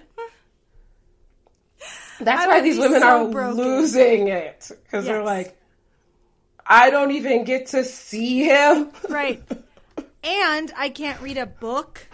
[2.20, 3.56] That's I why these women so are broken.
[3.56, 5.60] losing it because they're like,
[6.64, 8.92] I don't even get to see him.
[9.08, 9.42] Right.
[10.22, 12.06] and I can't read a book.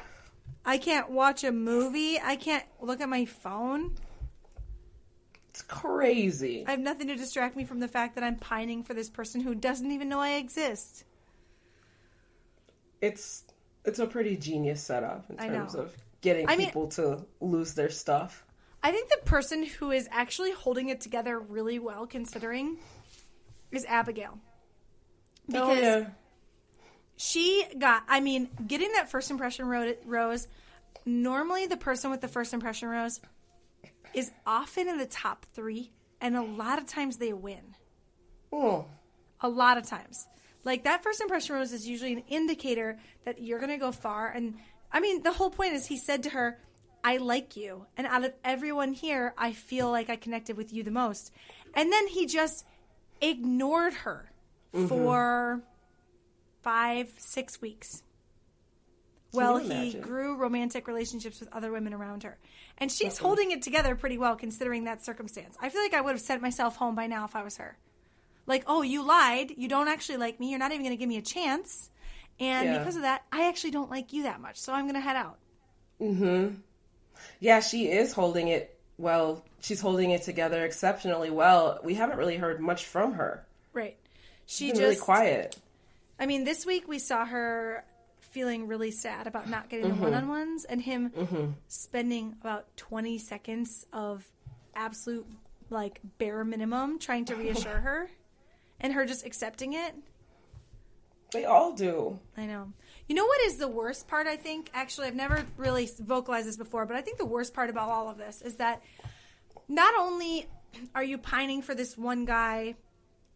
[0.65, 2.19] I can't watch a movie.
[2.19, 3.97] I can't look at my phone.
[5.51, 6.65] It's crazy.
[6.67, 9.43] I have nothing to distract me from the fact that I'm pining for this person
[9.43, 11.05] who doesn't even know I exist.
[13.03, 13.45] It's
[13.85, 17.91] it's a pretty genius setup in terms of getting I mean- people to lose their
[17.91, 18.45] stuff.
[18.83, 22.77] I think the person who is actually holding it together really well, considering,
[23.73, 24.39] is Abigail.
[24.39, 24.41] oh
[25.47, 26.07] Because yeah.
[27.17, 30.49] she got, I mean, getting that first impression rose,
[31.07, 33.21] normally the person with the first impression rose
[34.13, 37.77] is often in the top three, and a lot of times they win.
[38.53, 38.85] Oh,
[39.41, 40.27] A lot of times.
[40.63, 44.29] Like that first impression rose is usually an indicator that you're going to go far.
[44.29, 44.55] And
[44.95, 46.59] I mean, the whole point is he said to her,
[47.03, 47.87] I like you.
[47.97, 51.33] And out of everyone here, I feel like I connected with you the most.
[51.75, 52.65] And then he just
[53.21, 54.31] ignored her
[54.73, 54.87] mm-hmm.
[54.87, 55.63] for
[56.63, 58.03] five, six weeks.
[59.33, 60.01] Well, he imagine?
[60.01, 62.39] grew romantic relationships with other women around her.
[62.79, 63.27] And she's uh-huh.
[63.27, 65.57] holding it together pretty well considering that circumstance.
[65.61, 67.77] I feel like I would have sent myself home by now if I was her.
[68.47, 69.55] Like, oh, you lied.
[69.57, 70.51] You don't actually like me.
[70.51, 71.91] You're not even going to give me a chance.
[72.41, 72.79] And Yeah.
[72.79, 74.57] because of that, I actually don't like you that much.
[74.61, 75.39] So I'm going to head out.
[76.01, 76.57] Mhm.
[77.41, 79.45] yeah, she is holding it well.
[79.61, 81.79] She's holding it together exceptionally well.
[81.85, 83.47] We haven't really heard much from her.
[83.73, 83.97] Right.
[84.47, 85.57] She just, really quiet.
[86.19, 87.85] I mean, this week we saw her
[88.21, 89.97] feeling really sad about not getting Mm-hmm.
[90.05, 94.25] the one on ones and him spending about 20 seconds of
[94.75, 95.27] absolute,
[95.71, 98.11] like, bare minimum trying to reassure her
[98.81, 99.95] and her just accepting it.
[101.35, 102.19] They all do.
[102.37, 102.73] I know.
[103.09, 104.71] You know what is the worst part, I think?
[104.73, 108.09] Actually, I've never really vocalized this before, but I think the worst part about all
[108.09, 108.83] of this is that
[109.69, 110.47] not only
[110.95, 112.77] are you pining for this one guy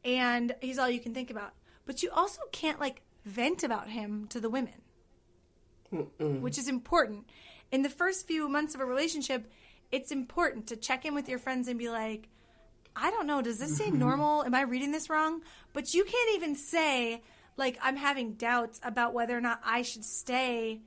[0.04, 1.52] and he's all you can think about,
[1.84, 4.74] but you also can't, like, vent about him to the women,
[6.40, 7.28] which is important.
[7.72, 9.50] In the first few months of a relationship,
[9.90, 12.28] it's important to check in with your friends and be like,
[12.94, 14.44] I don't know, does this seem normal?
[14.44, 15.42] Am I reading this wrong?
[15.72, 17.22] But you can't even say,
[17.58, 20.80] like, I'm having doubts about whether or not I should stay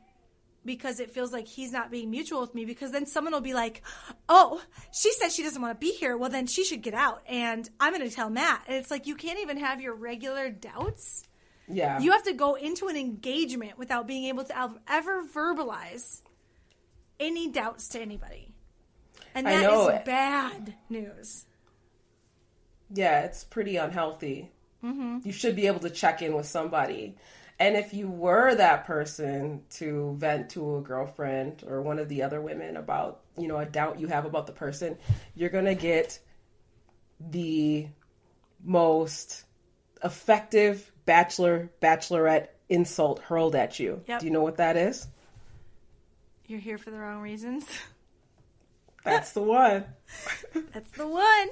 [0.64, 3.54] because it feels like he's not being mutual with me because then someone will be
[3.54, 3.82] like,
[4.30, 4.62] "Oh,
[4.94, 6.16] she says she doesn't want to be here.
[6.16, 8.64] Well, then she should get out." And I'm going to tell Matt.
[8.68, 11.24] And it's like you can't even have your regular doubts.
[11.68, 12.00] Yeah.
[12.00, 16.22] You have to go into an engagement without being able to ever verbalize
[17.20, 18.54] any doubts to anybody.
[19.34, 21.46] And that is bad news.
[22.94, 24.52] yeah, it's pretty unhealthy.
[24.84, 25.20] Mm-hmm.
[25.24, 27.16] You should be able to check in with somebody.
[27.60, 32.24] And if you were that person to vent to a girlfriend or one of the
[32.24, 34.98] other women about, you know, a doubt you have about the person,
[35.36, 36.20] you're going to get
[37.20, 37.88] the
[38.64, 39.44] most
[40.04, 44.02] effective bachelor, bachelorette insult hurled at you.
[44.08, 44.22] Yep.
[44.22, 45.08] Do you know what that is?
[46.48, 47.66] You're here for the wrong reasons.
[49.04, 49.86] That's the one.
[50.74, 51.50] That's the one.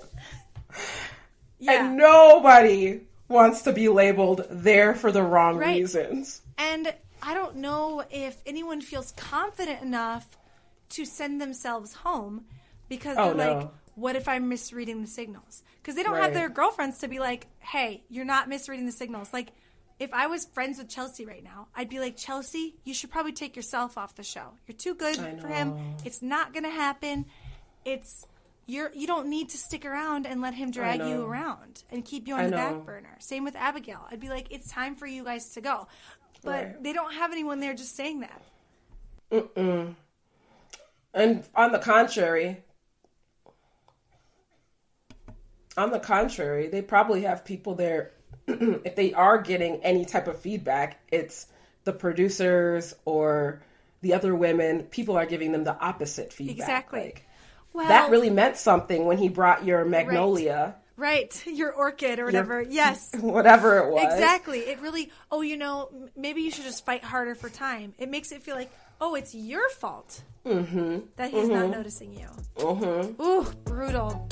[1.59, 1.87] Yeah.
[1.87, 5.79] And nobody wants to be labeled there for the wrong Right.
[5.79, 6.41] reasons.
[6.57, 10.27] And I don't know if anyone feels confident enough
[10.89, 12.45] to send themselves home
[12.89, 15.61] because oh, they're Oh, like, what if I'm misreading the signals?
[15.81, 19.31] Because they don't have their girlfriends to be like, hey, you're not misreading the signals.
[19.31, 19.51] Like,
[19.99, 23.33] if I was friends with Chelsea right now, I'd be like, Chelsea, you should probably
[23.33, 24.53] take yourself off the show.
[24.65, 25.75] You're too good for him.
[26.05, 27.25] It's not going to happen.
[27.83, 28.25] It's
[28.69, 32.27] you're you don't need to stick around and let him drag you around and keep
[32.27, 32.58] you on I the know.
[32.58, 33.15] back burner.
[33.19, 34.05] Same with Abigail.
[34.12, 35.88] I'd be like, it's time for you guys to go.
[36.43, 36.84] But Right.
[36.84, 38.41] they don't have anyone there just saying that.
[41.13, 42.63] And on the contrary,
[45.75, 48.12] on the contrary, they probably have people there
[48.47, 51.47] if they are getting any type of feedback, it's
[51.84, 53.62] the producers or
[54.01, 54.84] the other women.
[54.84, 56.58] People are giving them the opposite feedback.
[56.58, 56.99] Exactly.
[57.01, 57.25] Like,
[57.73, 61.43] Well, that really meant something when he brought your magnolia, right.
[61.47, 62.62] Your orchid or whatever.
[62.62, 63.10] yes.
[63.19, 64.03] whatever it was.
[64.03, 64.60] Exactly.
[64.60, 67.93] It really, oh, you know, maybe you should just fight harder for time.
[67.97, 70.99] It makes it feel like, oh, it's your fault Mm-hmm.
[71.17, 72.27] that he's not noticing you.
[72.58, 73.21] Mm-hmm.
[73.21, 74.27] Ooh, brutal.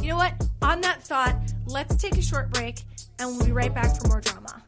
[0.00, 0.32] You know what?
[0.62, 1.36] On that thought,
[1.66, 2.82] let's take a short break
[3.18, 4.62] and we'll be right back for more drama.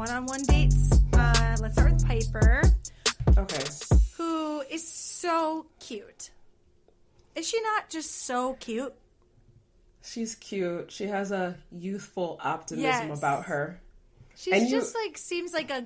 [0.00, 0.92] The one on one dates.
[1.12, 2.62] Uh, let's start with Pieper
[3.36, 3.64] Okay.
[4.16, 6.30] who is so cute.
[7.34, 8.94] Is she not just so cute?
[10.02, 10.90] She's cute.
[10.90, 13.18] She has a youthful optimism Yes.
[13.18, 13.82] about her.
[14.36, 15.84] She's And you- just like seems like a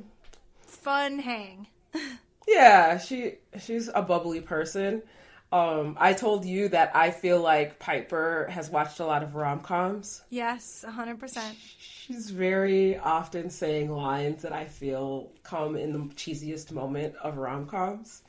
[0.60, 1.66] fun hang.
[2.46, 5.02] Yeah, she she's a bubbly person.
[5.52, 9.60] Um, I told you that I feel like Pieper has watched a lot of rom
[9.60, 10.22] coms.
[10.30, 11.56] Yes, hundred percent.
[11.78, 17.66] She's very often saying lines that I feel come in the cheesiest moment of rom
[17.66, 18.22] coms.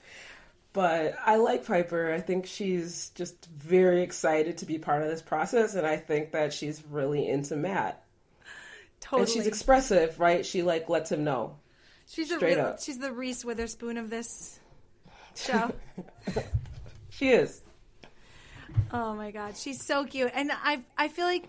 [0.71, 2.13] But I like Pieper.
[2.13, 6.33] I think she's just very excited to be part of this process, and I think
[6.33, 8.03] that she's really into Matt.
[8.99, 9.21] Totally.
[9.23, 10.45] And she's expressive, right?
[10.45, 11.55] She like lets him know.
[12.07, 12.81] she's a straight up.
[12.81, 14.59] she's the Reese Witherspoon of this
[15.35, 15.71] show.
[17.15, 17.61] She is.
[18.91, 21.45] oh my god, she's so cute, and I I feel like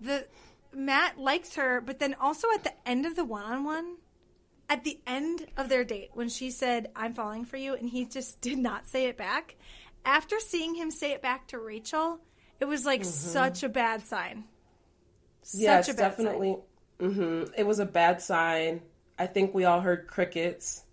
[0.00, 0.26] the
[0.74, 3.96] Matt likes her, but then also at the end of the one on one.
[4.68, 8.04] At the end of their date, when she said, I'm falling for you, and he
[8.04, 9.56] just did not say it back,
[10.04, 12.20] after seeing him say it back to Rachael,
[12.60, 14.44] it was like such a bad sign.
[15.42, 16.56] Such yes, a bad definitely.
[17.00, 18.82] hmm It was a bad sign.
[19.18, 20.84] I think we all heard crickets.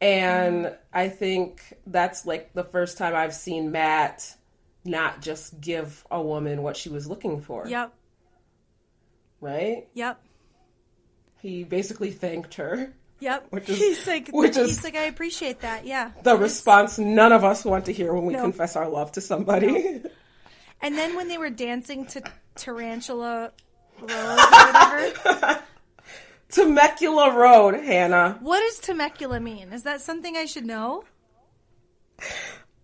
[0.00, 4.34] And I think that's like the first time I've seen Matt
[4.84, 7.66] not just give a woman what she was looking for.
[7.66, 7.92] Yep,
[9.40, 9.88] right?
[9.94, 10.20] yep,
[11.40, 12.92] He basically thanked her.
[13.20, 13.46] yep.
[13.50, 15.86] Which is- he's like, which he's is- like, I appreciate that.
[15.86, 16.10] Yeah.
[16.22, 18.42] The response none of us want to hear when we No.
[18.42, 20.02] confess our love to somebody.
[20.82, 22.22] And then when they were dancing to
[22.54, 23.50] Tarantula
[23.98, 25.62] Road or whatever,
[26.48, 28.38] Temecula Road, Hannah.
[28.40, 29.72] what does Temecula mean?
[29.72, 31.04] Is that something I should know?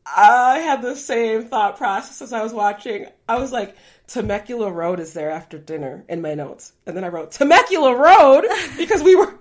[0.05, 3.07] I had the same thought process as I was watching.
[3.29, 3.77] I was like,
[4.09, 6.73] Temecula Road is there after dinner in my notes.
[6.87, 8.45] And then I wrote Temecula Road
[8.77, 9.39] because we were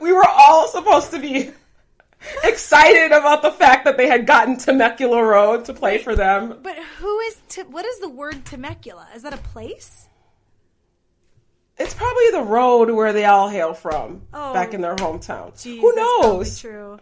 [0.00, 1.52] we were all supposed to be
[2.44, 6.58] excited about the fact that they had gotten Temecula Road to play for them.
[6.62, 9.08] But who is Te- what is the word Temecula?
[9.14, 10.08] Is that a place?
[11.80, 14.52] It's probably the road where they all hail from Oh.
[14.52, 15.52] back in their hometown.
[15.54, 16.60] Jeez, Who knows?
[16.60, 16.98] true.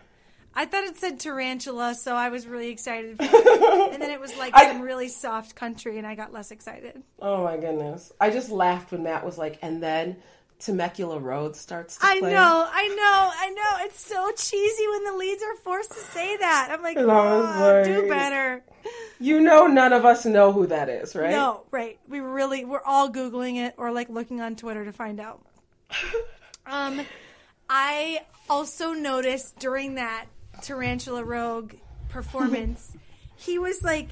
[0.54, 3.16] I thought it said tarantula, so I was really excited.
[3.18, 3.92] For it.
[3.92, 7.02] And then it was like I- some really soft country, and I got less excited.
[7.20, 8.12] Oh my goodness.
[8.20, 10.16] I just laughed when Matt was like, and then
[10.58, 12.32] Temecula Road starts to I play.
[12.32, 13.84] know, I know, I know.
[13.86, 16.68] It's so cheesy when the leads are forced to say that.
[16.72, 18.64] I'm like, And I was "Oh, do better.
[19.20, 21.30] You know none of us know who that is, right?
[21.30, 21.98] No, right.
[22.08, 25.44] We really, we're all Googling it or like looking on Twitter to find out.
[26.66, 27.02] um,
[27.70, 30.26] I also noticed during that
[30.62, 32.96] Tarantula Road performance,
[33.36, 34.08] he was like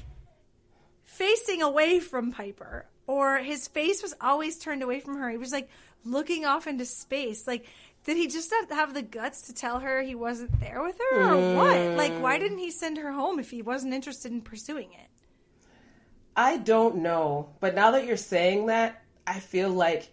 [1.03, 5.29] facing away from Pieper, or his face was always turned away from her.
[5.29, 5.69] He was like
[6.03, 7.47] looking off into space.
[7.47, 7.65] Like,
[8.03, 11.33] did he just not have the guts to tell her he wasn't there with her,
[11.33, 11.97] or what?
[11.97, 12.41] Like, why mm.
[12.41, 15.09] didn't he send her home if he wasn't interested in pursuing it?
[16.35, 17.49] I don't know.
[17.59, 20.09] But now that you're saying that, I feel like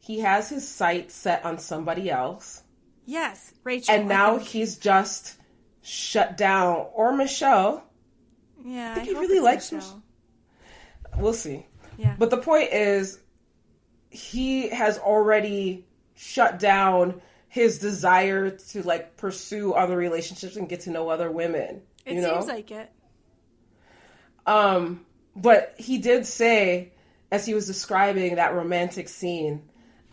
[0.00, 2.62] he has his sights set on somebody else.
[3.04, 3.94] Yes, Rachael.
[3.94, 5.36] And now he's just
[5.82, 6.86] shut down.
[6.94, 7.84] Or Michelle.
[8.64, 10.02] yeah, I think he hope really likes Michelle.
[11.18, 11.66] We'll see.
[11.96, 13.20] Yeah, But the point is,
[14.14, 15.84] he has already
[16.14, 21.82] shut down his desire to like pursue other relationships and get to know other women.
[22.06, 22.34] it you know?
[22.34, 22.90] seems like it.
[24.46, 25.04] Um,
[25.34, 26.92] but he did say,
[27.32, 29.62] as he was describing that romantic scene,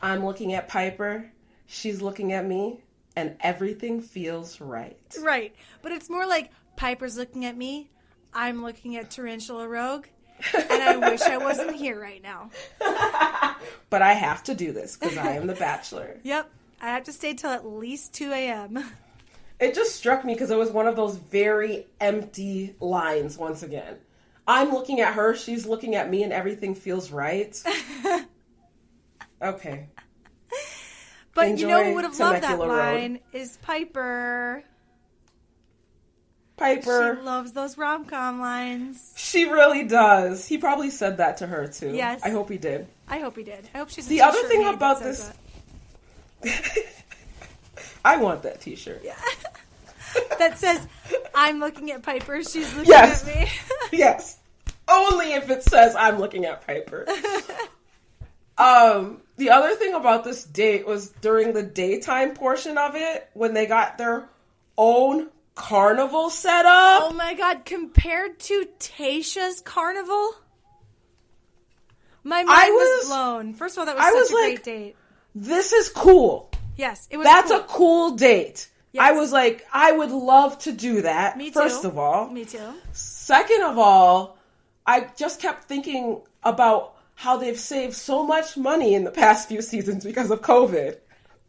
[0.01, 1.31] I'm looking at Pieper,
[1.67, 2.79] she's looking at me,
[3.15, 4.97] and everything feels right.
[5.21, 7.91] Right, but it's more like Pieper's looking at me.
[8.33, 10.05] I'm looking at Tarantula Road,
[10.53, 12.49] and I wish I wasn't here right now.
[13.89, 16.17] But I have to do this because I am the bachelor.
[16.23, 16.49] Yep,
[16.81, 18.83] I have to stay till at least two a.m.
[19.59, 23.97] It just struck me because it was one of those very empty lines once again.
[24.47, 27.61] I'm looking at her, she's looking at me, and everything feels right.
[29.41, 29.87] okay.
[31.33, 32.93] But you know who would have loved that Temecula Road.
[32.93, 34.63] line is Pieper.
[36.61, 37.15] Pieper.
[37.17, 39.13] She loves those rom com lines.
[39.15, 40.47] She really does.
[40.47, 41.93] He probably said that to her too.
[41.93, 42.21] Yes.
[42.23, 42.87] I hope he did.
[43.07, 43.67] I hope he did.
[43.73, 45.31] I hope she's a The other thing about this-
[48.05, 49.01] I want that T-shirt.
[49.03, 49.15] Yeah.
[50.39, 50.87] that says,
[51.35, 52.43] "I'm looking at Pieper.
[52.43, 53.27] She's looking Yes.
[53.27, 53.47] at me."
[53.97, 54.37] yes.
[54.87, 57.05] Only if it says I'm looking at Pieper.
[58.57, 63.53] um, the other thing about this date was during the daytime portion of it when
[63.53, 64.27] they got their
[64.77, 67.03] own carnival setup.
[67.03, 67.65] oh my god!
[67.65, 70.33] Compared to Tayshia's carnival,
[72.23, 73.53] my mind I was, was- blown.
[73.53, 74.95] First of all, that was I such was a like- great date.
[75.33, 76.51] This is cool.
[76.75, 77.25] Yes, it was.
[77.25, 77.59] That's cool.
[77.59, 78.69] a cool date.
[78.93, 79.03] Yes.
[79.03, 81.37] I was like, I would love to do that.
[81.37, 81.53] Me too.
[81.53, 82.73] First of all, Me too.
[82.91, 84.37] Second of all,
[84.85, 89.61] I just kept thinking about how they've saved so much money in the past few
[89.61, 90.97] seasons because of COVID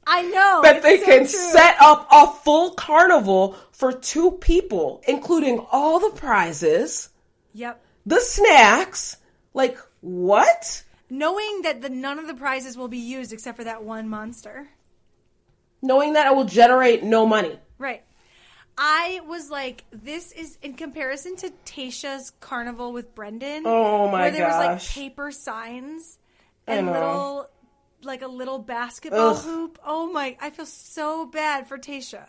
[0.06, 1.28] I know that they so can true.
[1.28, 7.08] set up a full carnival for two people, including all the prizes,
[7.54, 7.80] Yep.
[8.06, 9.16] the snacks.
[9.54, 10.82] Like, what?
[11.10, 14.68] Knowing that the none of the prizes will be used except for that one monster.
[15.82, 17.58] Knowing that it will generate no money.
[17.78, 18.02] Right.
[18.78, 23.64] I was like, this is in comparison to Tayshia's carnival with Brendan.
[23.66, 24.20] Oh my gosh.
[24.20, 26.18] where there was like paper signs
[26.66, 27.48] and little,
[28.04, 29.44] like a little basketball Ugh.
[29.44, 29.78] hoop.
[29.84, 30.36] Oh my!
[30.40, 32.26] I feel so bad for Tayshia.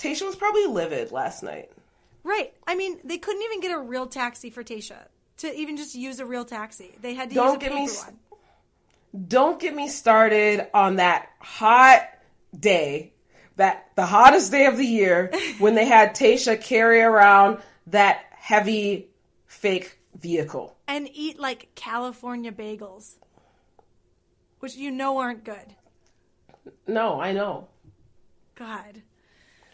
[0.00, 1.70] Tayshia was probably livid last night.
[2.24, 2.52] Right.
[2.66, 5.06] I mean, they couldn't even get a real taxi for Tayshia
[5.38, 6.92] to even just use a real taxi.
[7.00, 8.18] They had to Don't use a get paper me one.
[9.28, 12.08] Don't get me started on that hot
[12.58, 13.12] day,
[13.56, 17.58] that the hottest day of the year, when they had Tayshia carry around
[17.88, 19.08] that heavy
[19.46, 20.76] fake vehicle.
[20.88, 23.16] And eat like California bagels,
[24.64, 25.74] which you know aren't good.
[26.86, 27.68] No, I know.
[28.54, 29.02] God.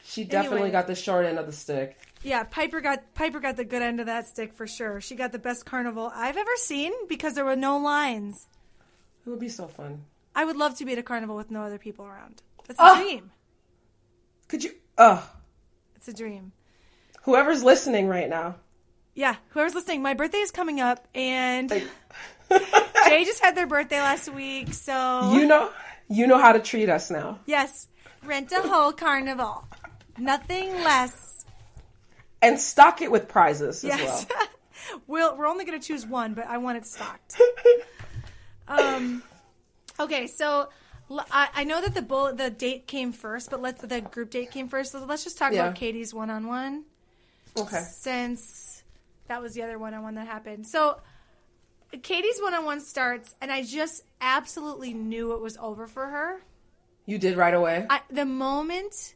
[0.02, 0.72] She definitely Anyway.
[0.72, 1.96] got the short end of the stick.
[2.24, 5.00] Yeah, Pieper got Pieper got the good end of that stick for sure.
[5.00, 8.48] She got the best carnival I've ever seen because there were no lines.
[9.24, 10.06] It would be so fun.
[10.34, 12.42] I would love to be at a carnival with no other people around.
[12.66, 13.30] That's a dream.
[14.48, 14.72] Could you?
[14.98, 15.22] Ugh.
[15.94, 16.50] It's a dream.
[17.22, 18.56] Whoever's listening right now.
[19.14, 21.86] Yeah, whoever's listening, my birthday is coming up, and Like,
[23.08, 25.70] Jay just had their birthday last week, so you know,
[26.08, 27.38] you know how to treat us now.
[27.46, 27.86] yes,
[28.24, 29.64] rent a whole carnival,
[30.18, 31.44] nothing less.
[32.42, 34.38] And stock it with prizes as Yes, well.
[35.06, 37.40] we'll, we're only going to choose one, but I want it stocked.
[38.68, 39.24] Um,
[39.98, 40.68] okay, so
[41.32, 44.68] I know that the bull, the date came first, but let's the group date came
[44.68, 44.92] first.
[44.92, 45.64] So let's just talk Yeah.
[45.64, 46.84] about Katie's one on one
[47.56, 47.80] Okay.
[47.80, 48.84] since
[49.26, 50.68] that was the other one on one that happened.
[50.68, 51.00] So
[52.02, 56.40] Katie's one on one starts, and I just absolutely knew it was over for her.
[57.06, 57.86] You did right away.
[57.90, 59.14] I, the moment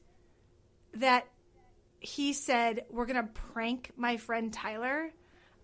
[0.95, 1.27] that
[2.01, 5.11] he said, "We're gonna prank my friend Tyler,"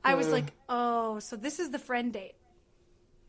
[0.04, 2.36] I was like, "Oh, so this is the friend date."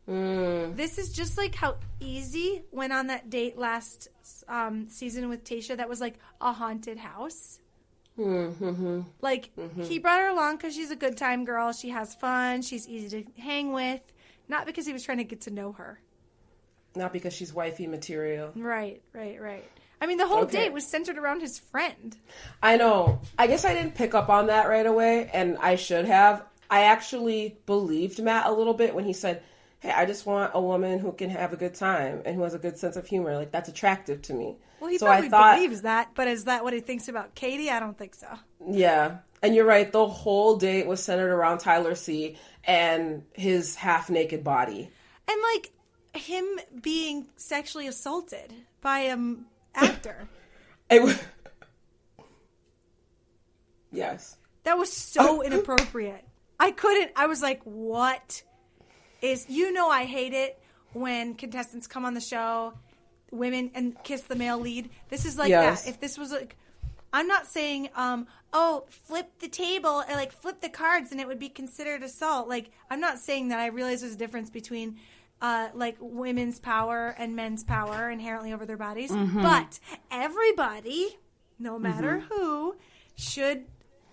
[0.08, 0.76] Mm.
[0.76, 4.08] This is just like how Easy went on that date last
[4.48, 5.76] um, season with Tayshia.
[5.76, 7.60] That was like a haunted house.
[8.18, 9.00] Mm-hmm.
[9.20, 9.50] Like
[9.80, 11.72] he brought her along because she's a good time girl.
[11.72, 12.62] She has fun.
[12.62, 14.00] She's easy to hang with.
[14.48, 16.00] Not because he was trying to get to know her.
[16.94, 18.52] Not because she's wifey material.
[18.54, 19.64] Right, right, right.
[20.00, 20.64] I mean, the whole Okay.
[20.64, 22.16] date was centered around his friend.
[22.62, 23.20] I know.
[23.38, 26.44] I guess I didn't pick up on that right away, and I should have.
[26.68, 29.42] I actually believed Matt a little bit when he said,
[29.82, 32.54] Hey, I just want a woman who can have a good time and who has
[32.54, 33.34] a good sense of humor.
[33.34, 34.56] Like, that's attractive to me.
[34.78, 37.34] Well, he so probably I thought, believes that, but is that what he thinks about
[37.34, 37.68] Katie?
[37.68, 38.28] I don't think so.
[38.70, 39.18] yeah.
[39.42, 39.90] And you're right.
[39.90, 42.36] The whole date was centered around Tyler C.
[42.62, 44.88] and his half naked body.
[45.26, 45.72] And like
[46.14, 46.44] him
[46.80, 50.28] being sexually assaulted by an actor.
[50.90, 51.16] It w-
[53.90, 54.36] yes.
[54.64, 55.42] That was so oh.
[55.42, 56.22] inappropriate.
[56.60, 57.12] I couldn't.
[57.16, 58.42] I was like, "What
[59.22, 60.58] is?" You know, I hate it
[60.92, 62.74] when contestants come on the show,
[63.30, 64.90] women, and kiss the male lead.
[65.08, 65.84] This is like Yes.
[65.84, 65.90] that.
[65.90, 66.56] If this was like,
[67.14, 71.26] I'm not saying, um, oh, flip the table or like flip the cards, and it
[71.26, 72.48] would be considered assault.
[72.48, 73.58] Like, I'm not saying that.
[73.60, 74.98] I realize there's a difference between.
[75.40, 79.42] Uh, like women's power and men's power inherently over their bodies, Mm-hmm.
[79.42, 81.18] but everybody,
[81.58, 82.76] no matter who,
[83.16, 83.64] should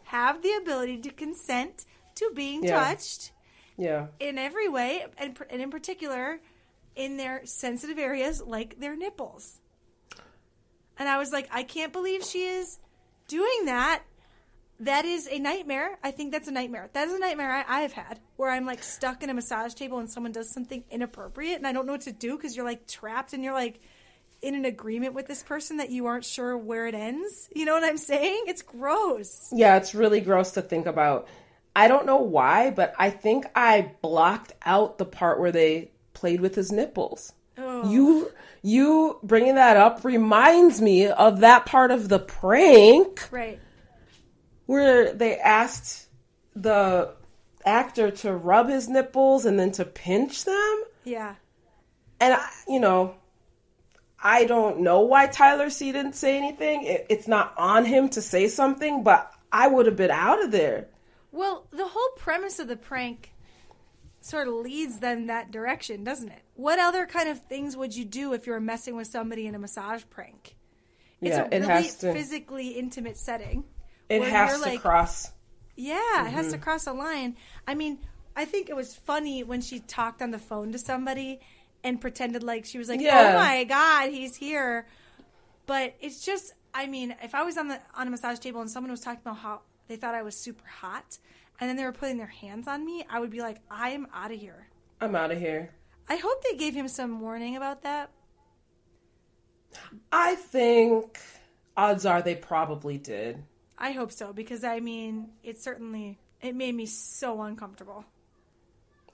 [0.05, 1.85] have the ability to consent
[2.15, 2.79] to being Yeah.
[2.83, 3.31] touched
[3.79, 4.07] Yeah.
[4.19, 6.39] in every way, and, pr- and in particular
[6.95, 9.61] in their sensitive areas like their nipples.
[10.97, 12.77] And I was like, I can't believe she is
[13.27, 14.03] doing that
[14.81, 15.99] that is a nightmare.
[16.03, 16.89] I think that's a nightmare.
[16.93, 19.73] That is a nightmare I, I have had where I'm like stuck in a massage
[19.73, 22.65] table and someone does something inappropriate and I don't know what to do because you're
[22.65, 23.81] like trapped and you're like
[24.41, 27.49] in an agreement with this person that you aren't sure where it ends.
[27.53, 28.45] You know what I'm saying?
[28.47, 29.49] It's gross.
[29.51, 31.27] Yeah, it's really gross to think about.
[31.79, 36.41] I don't know why, but I think I blocked out the part where they played
[36.41, 37.31] with his nipples.
[37.57, 37.89] Oh.
[37.89, 43.59] You you bringing that up reminds me of that part of the prank Right.
[44.65, 46.07] where they asked
[46.55, 47.13] the
[47.65, 50.83] actor to rub his nipples and then to pinch them.
[51.05, 51.35] Yeah.
[52.19, 53.15] And I, you know,
[54.21, 56.83] I don't know why Tyler C didn't say anything.
[56.83, 60.51] It, it's not on him to say something, but I would have been out of
[60.51, 60.87] there.
[61.31, 63.33] Well, the whole premise of the prank
[64.21, 66.41] sort of leads them that direction, doesn't it?
[66.55, 69.55] What other kind of things would you do if you were messing with somebody in
[69.55, 70.55] a massage prank?
[71.21, 73.63] It's Yeah, a it really has to- physically intimate setting.
[74.09, 75.31] It has to like- cross.
[75.75, 76.63] Yeah, it has to mm-hmm.
[76.63, 77.37] cross a line.
[77.65, 77.99] I mean,
[78.35, 81.39] I think it was funny when she talked on the phone to somebody
[81.85, 83.31] and pretended like she was like, oh Yeah.
[83.33, 84.87] "Oh my god, he's here."
[85.67, 88.69] But it's just, I mean, if I was on the on a massage table and
[88.69, 91.17] someone was talking about how they thought I was super hot,
[91.59, 94.07] and then they were putting their hands on me, I would be like, "I am
[94.13, 94.69] out of here."
[95.01, 95.71] I'm out of here.
[96.07, 98.11] I hope they gave him some warning about that.
[100.11, 101.19] I think
[101.75, 103.43] odds are they probably did.
[103.77, 108.05] I hope so because I mean, it certainly it made me so uncomfortable.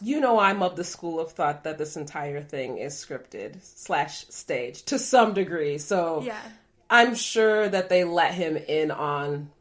[0.02, 4.26] You know, I'm of the school of thought that this entire thing is scripted slash
[4.28, 5.78] staged to some degree.
[5.78, 6.42] So Yeah.
[6.90, 9.52] I'm sure that they let him in on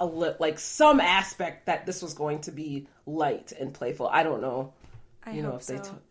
[0.00, 4.08] a li- like some aspect that this was going to be light and playful.
[4.08, 4.72] I don't know.
[5.24, 5.82] I you know if they so.
[5.82, 6.02] took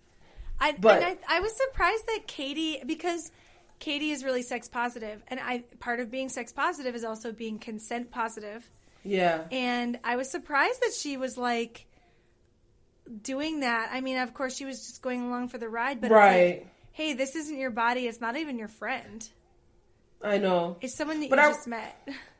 [0.61, 3.31] I, But- and I, I was surprised that Katie, because
[3.79, 7.59] Katie is really sex positive, and I part of being sex positive is also being
[7.59, 8.69] consent positive.
[9.03, 9.43] yeah.
[9.51, 11.85] And I was surprised that she was like
[13.23, 13.89] doing that.
[13.91, 16.57] I mean, of course, she was just going along for the ride, but Right.
[16.59, 18.07] like, hey, this isn't your body.
[18.07, 19.27] It's not even your friend.
[20.21, 20.75] I know.
[20.81, 22.07] It's someone that But you I- just met.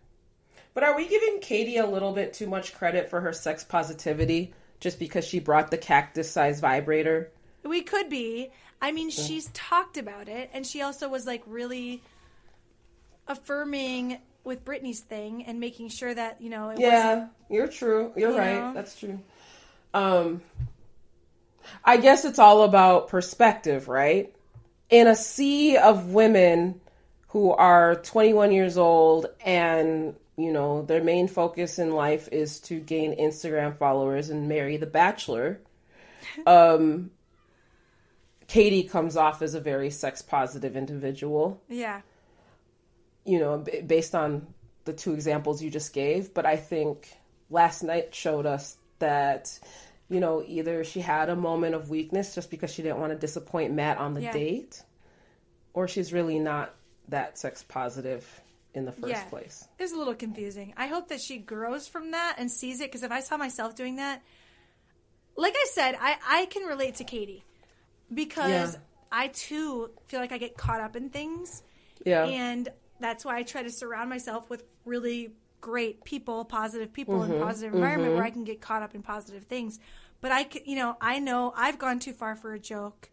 [0.73, 4.53] But are we giving Katie a little bit too much credit for her sex positivity
[4.79, 7.31] just because she brought the cactus size vibrator?
[7.63, 8.51] We could be.
[8.81, 12.01] I mean, she's talked about it, and she also was like really
[13.27, 18.13] affirming with Britney's thing and making sure that you know Yeah, you're true.
[18.15, 18.59] You're You right.
[18.59, 18.73] know?
[18.73, 19.19] That's true.
[19.93, 20.41] Um
[21.83, 24.33] I guess it's all about perspective, right?
[24.89, 26.81] In a sea of women
[27.27, 32.79] who are 21 years old and, you know, their main focus in life is to
[32.79, 35.59] gain Instagram followers and marry the bachelor.
[36.45, 37.11] Um
[38.47, 42.01] Katie comes off as a very sex positive individual Yeah.
[43.25, 44.47] you know, b- based on
[44.85, 46.33] the two examples you just gave.
[46.33, 47.09] But I think
[47.49, 49.59] last night showed us that,
[50.09, 53.17] you know, either she had a moment of weakness just because she didn't want to
[53.19, 54.33] disappoint Matt on the Yeah.
[54.33, 54.83] date,
[55.73, 56.73] or she's really not
[57.09, 58.25] that sex positive
[58.79, 59.23] in the first Yeah.
[59.25, 59.67] place.
[59.77, 60.73] It's a little confusing.
[60.75, 63.75] I hope that she grows from that and sees it because if I saw myself
[63.75, 64.23] doing that,
[65.35, 67.43] like I said, I, I can relate to Katie
[68.13, 68.79] because Yeah.
[69.11, 71.63] I too feel like I get caught up in things.
[72.05, 72.25] Yeah.
[72.25, 72.69] And
[72.99, 77.35] that's why I try to surround myself with really great people, positive people, and a
[77.35, 77.45] mm-hmm.
[77.45, 78.39] positive environment where I mm-hmm.
[78.39, 79.79] can get caught up in positive things.
[80.21, 83.09] But I, you know, I know I've gone too far for a joke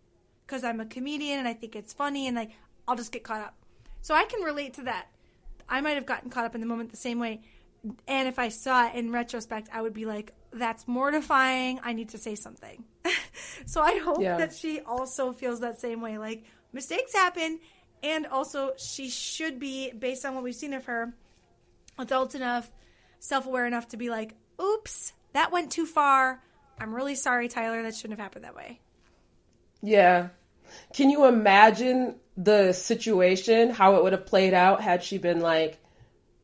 [0.46, 2.50] because I'm a comedian and I think it's funny and like
[2.86, 3.54] I'll just get caught up.
[4.00, 5.08] So I can relate to that.
[5.68, 7.40] I might have gotten caught up in the moment the same way.
[8.08, 11.80] And if I saw it in retrospect, I would be like, that's mortifying.
[11.82, 12.84] I need to say something.
[13.66, 14.36] so I hope Yeah.
[14.38, 16.18] that she also feels that same way.
[16.18, 17.60] Like, mistakes happen.
[18.02, 21.14] And also, she should be, based on what we've seen of her,
[21.98, 22.70] adult enough,
[23.20, 26.42] self aware enough to be like, oops, that went too far.
[26.78, 27.82] I'm really sorry, Tyler.
[27.82, 28.80] That shouldn't have happened that way.
[29.82, 30.28] Yeah.
[30.92, 35.78] Can you imagine the situation, how it would have played out had she been like,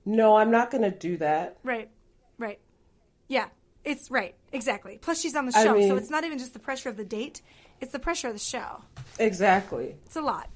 [0.05, 1.59] no, I'm not going to do that?
[1.63, 1.91] Right.
[2.39, 2.59] Right.
[3.29, 3.47] Yeah.
[3.85, 4.35] It's right.
[4.53, 4.99] Exactly.
[5.01, 5.75] Plus, she's on the I show.
[5.75, 7.43] mean- so it's not even just the pressure of the date,
[7.81, 8.83] it's the pressure of the show.
[9.19, 9.97] Exactly.
[10.07, 10.49] It's a lot.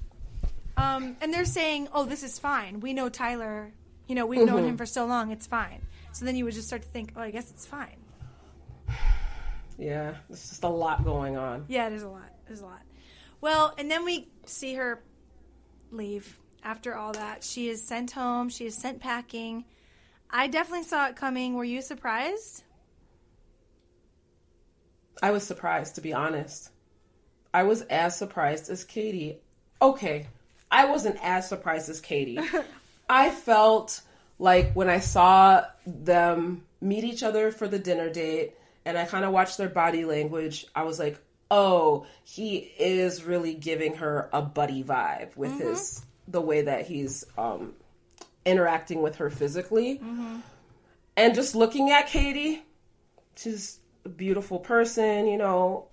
[0.77, 2.79] Um, and they're saying, oh, this is fine.
[2.79, 3.73] We know Tyler.
[4.07, 5.31] You know, we've known him for so long.
[5.31, 5.81] It's fine.
[6.13, 7.97] So then you would just start to think, oh, I guess it's fine.
[9.79, 10.15] Yeah.
[10.27, 11.65] There's just a lot going on.
[11.67, 12.31] Yeah, it is a lot.
[12.49, 12.81] It is a lot.
[13.41, 15.03] Well, and then we see her
[15.91, 17.43] leave after all that.
[17.43, 18.49] She is sent home.
[18.49, 19.65] She is sent packing.
[20.29, 21.53] I definitely saw it coming.
[21.53, 22.63] Were you surprised?
[25.21, 26.71] I was surprised, to be honest.
[27.53, 29.39] I was as surprised as Katie.
[29.81, 30.27] Okay,
[30.69, 32.39] I wasn't as surprised as Katie.
[33.09, 34.01] I felt
[34.37, 38.53] like when I saw them meet each other for the dinner date
[38.85, 41.17] and I kind of watched their body language, I was like,
[41.49, 45.69] oh, he is really giving her a buddy vibe with mm-hmm.
[45.69, 47.73] his the way that he's um,
[48.45, 49.95] interacting with her physically.
[49.95, 50.37] Mm-hmm.
[51.15, 52.63] And just looking at Katie,
[53.35, 55.87] she's a beautiful person, you know.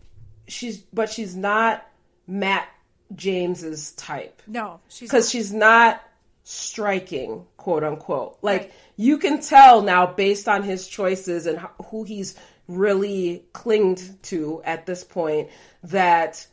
[0.46, 1.86] She's but she's not
[2.26, 2.68] Matt
[3.14, 4.42] James's type.
[4.46, 6.02] No, she's because she's not
[6.42, 8.38] striking, quote unquote.
[8.42, 8.72] Like right.
[8.96, 12.36] you can tell now based on his choices and who he's
[12.66, 15.50] really clinged to at this point
[15.82, 16.46] that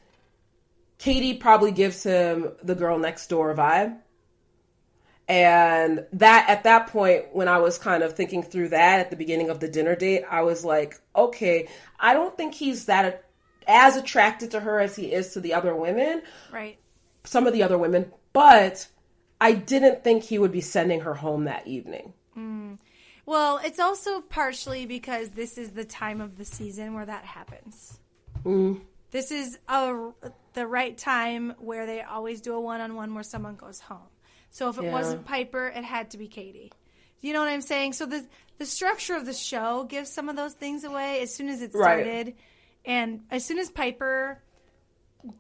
[0.97, 3.97] Katie probably gives him the girl next door vibe.
[5.28, 9.16] And that at that point, when I was kind of thinking through that at the
[9.16, 13.24] beginning of the dinner date, I was like, okay, I don't think he's that
[13.68, 16.22] as attracted to her as he is to the other women.
[16.51, 16.78] Right.
[17.24, 18.88] Some of the other women, but
[19.39, 22.14] I didn't think he would be sending her home that evening.
[22.38, 22.78] Mm.
[23.32, 27.98] Well, it's also partially because this is the time of the season where that happens.
[28.44, 28.82] Mm.
[29.12, 30.10] This is a,
[30.52, 34.10] the right time where they always do a one on one where someone goes home.
[34.50, 34.92] So if it yeah.
[34.92, 36.74] wasn't Pieper, it had to be Katie.
[37.22, 37.94] You know what I'm saying?
[37.94, 38.26] So the
[38.58, 41.72] the structure of the show gives some of those things away as soon as it
[41.72, 42.36] started, right.
[42.84, 44.44] and as soon as Pieper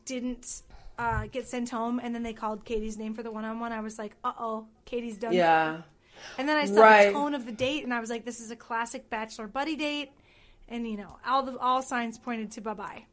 [0.05, 0.61] didn't
[0.97, 3.73] uh, get sent home, and then they called Katie's name for the one on one.
[3.73, 5.33] I was like, uh oh, Katie's done.
[5.33, 5.81] Yeah.
[6.37, 7.07] And then I saw right.
[7.07, 9.75] the tone of the date, and I was like, this is a classic bachelor buddy
[9.75, 10.11] date,
[10.67, 13.05] and you know, all the all signs pointed to bye bye.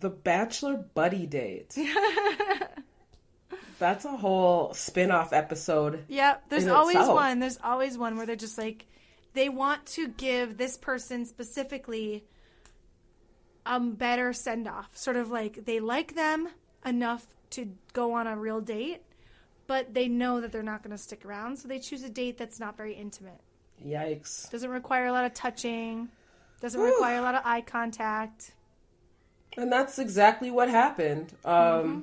[0.00, 1.76] The bachelor buddy date.
[3.78, 6.04] That's a whole spin-off episode.
[6.08, 6.48] Yep.
[6.48, 7.14] There's always itself.
[7.14, 7.40] one.
[7.40, 8.86] There's always one where they're just like
[9.34, 12.24] they want to give this person specifically
[13.66, 14.96] a better send off.
[14.96, 16.48] Sort of like they like them
[16.84, 19.02] enough to go on a real date,
[19.66, 22.38] but they know that they're not going to stick around, so they choose a date
[22.38, 23.40] that's not very intimate.
[23.84, 24.50] Yikes.
[24.50, 26.08] Doesn't require a lot of touching,
[26.60, 26.92] doesn't Whew.
[26.92, 28.52] require a lot of eye contact.
[29.56, 31.32] And that's exactly what happened.
[31.44, 32.00] Um, mm-hmm.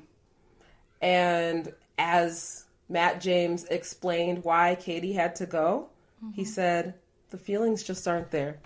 [1.02, 5.90] And as Matt James explained why Katie had to go,
[6.24, 6.34] mm-hmm.
[6.34, 6.94] he said,
[7.30, 8.60] the feelings just aren't there.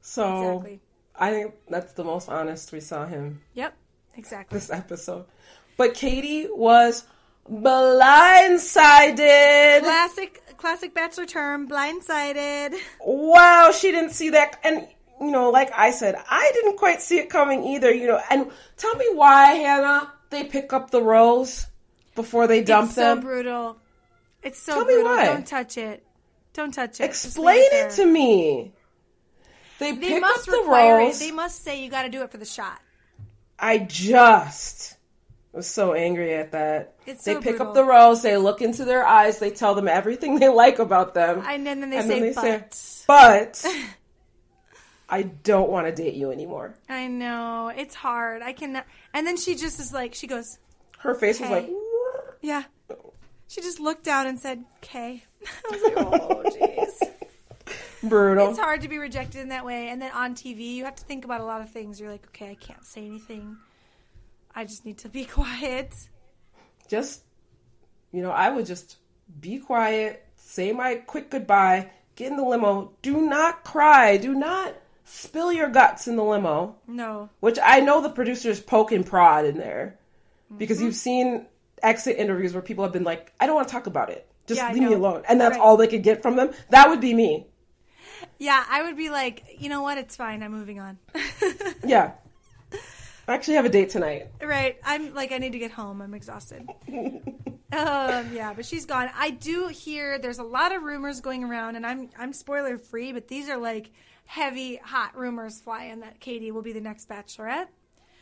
[0.00, 0.80] So exactly.
[1.16, 3.40] I think that's the most honest we saw him.
[3.54, 3.74] Yep,
[4.16, 4.56] exactly.
[4.56, 5.26] This episode.
[5.78, 7.04] But Katie was
[7.50, 9.80] blindsided.
[9.80, 12.74] Classic classic bachelor term, blindsided.
[13.00, 14.86] Wow, she didn't see that and
[15.20, 18.20] you know, like I said, I didn't quite see it coming either, you know.
[18.30, 21.66] And tell me why, Hannah, they pick up the rose
[22.14, 22.96] before they dump them.
[22.96, 23.18] it's them.
[23.18, 23.76] so brutal.
[24.42, 25.16] It's so Tell brutal.
[25.16, 26.04] Don't touch it.
[26.52, 27.04] Don't touch it.
[27.04, 28.72] Explain it, it, to me.
[29.78, 31.20] They, they pick up the rose.
[31.20, 31.24] It.
[31.24, 32.80] They must say you got to do it for the shot.
[33.58, 34.97] I just
[35.52, 36.94] was so angry at that.
[37.06, 37.68] It's they so pick brutal.
[37.68, 41.14] up the rose, they look into their eyes, they tell them everything they like about
[41.14, 41.42] them.
[41.46, 42.74] And then, then they, and say, then they but.
[42.74, 43.66] say, but
[45.08, 46.74] I don't want to date you anymore.
[46.88, 47.72] I know.
[47.74, 48.42] It's hard.
[48.42, 48.86] I cannot.
[49.14, 50.58] And then she just is like, she goes,
[50.98, 51.70] Her face was like,
[52.42, 52.64] yeah.
[53.48, 55.24] She just looked down and said, okay.
[55.46, 57.08] I was like, oh, jeez.
[58.02, 58.50] Brutal.
[58.50, 59.88] It's hard to be rejected in that way.
[59.88, 61.98] And then on TV, you have to think about a lot of things.
[61.98, 63.56] You're like, okay, I can't say anything.
[64.58, 65.94] I just need to be quiet.
[66.88, 67.22] Just,
[68.10, 68.96] you know, I would just
[69.40, 72.90] be quiet, say my quick goodbye, get in the limo.
[73.00, 74.16] Do not cry.
[74.16, 76.74] Do not spill your guts in the limo.
[76.88, 77.30] No.
[77.38, 79.96] Which I know the producers poke and prod in there
[80.56, 80.86] because mm-hmm.
[80.86, 81.46] you've seen
[81.80, 84.28] exit interviews where people have been like, I don't want to talk about it.
[84.48, 85.22] Just yeah, leave me alone.
[85.28, 85.60] And that's right.
[85.60, 86.50] all they could get from them.
[86.70, 87.46] That would be me.
[88.40, 89.98] Yeah, I would be like, you know what?
[89.98, 90.42] It's fine.
[90.42, 90.98] I'm moving on.
[91.86, 92.14] yeah.
[93.28, 94.28] I actually have a date tonight.
[94.42, 94.78] Right.
[94.82, 96.00] I'm like, I need to get home.
[96.00, 96.66] I'm exhausted.
[96.88, 99.10] um, yeah, but she's gone.
[99.14, 103.12] I do hear there's a lot of rumors going around, and I'm I'm spoiler free,
[103.12, 103.90] but these are like
[104.24, 107.68] heavy, hot rumors flying that Katie will be the next Bachelorette.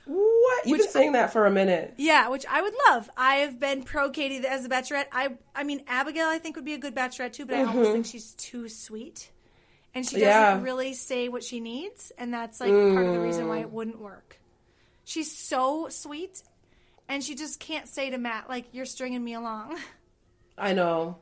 [0.07, 0.67] What?
[0.67, 1.95] You've which, been saying that for a minute.
[1.97, 3.09] Yeah, which I would love.
[3.17, 5.07] I have been pro Katie as a Bachelorette.
[5.13, 7.69] I I mean Abigail I think would be a good Bachelorette too, but mm-hmm.
[7.69, 9.31] I almost think she's too sweet.
[9.95, 10.63] And she doesn't yeah.
[10.63, 12.93] really say what she needs, and that's like mm.
[12.93, 14.36] part of the reason why it wouldn't work.
[15.07, 16.43] She's so sweet,
[17.09, 19.79] and she just can't say to Matt, like, you're stringing me along.
[20.59, 21.19] I know.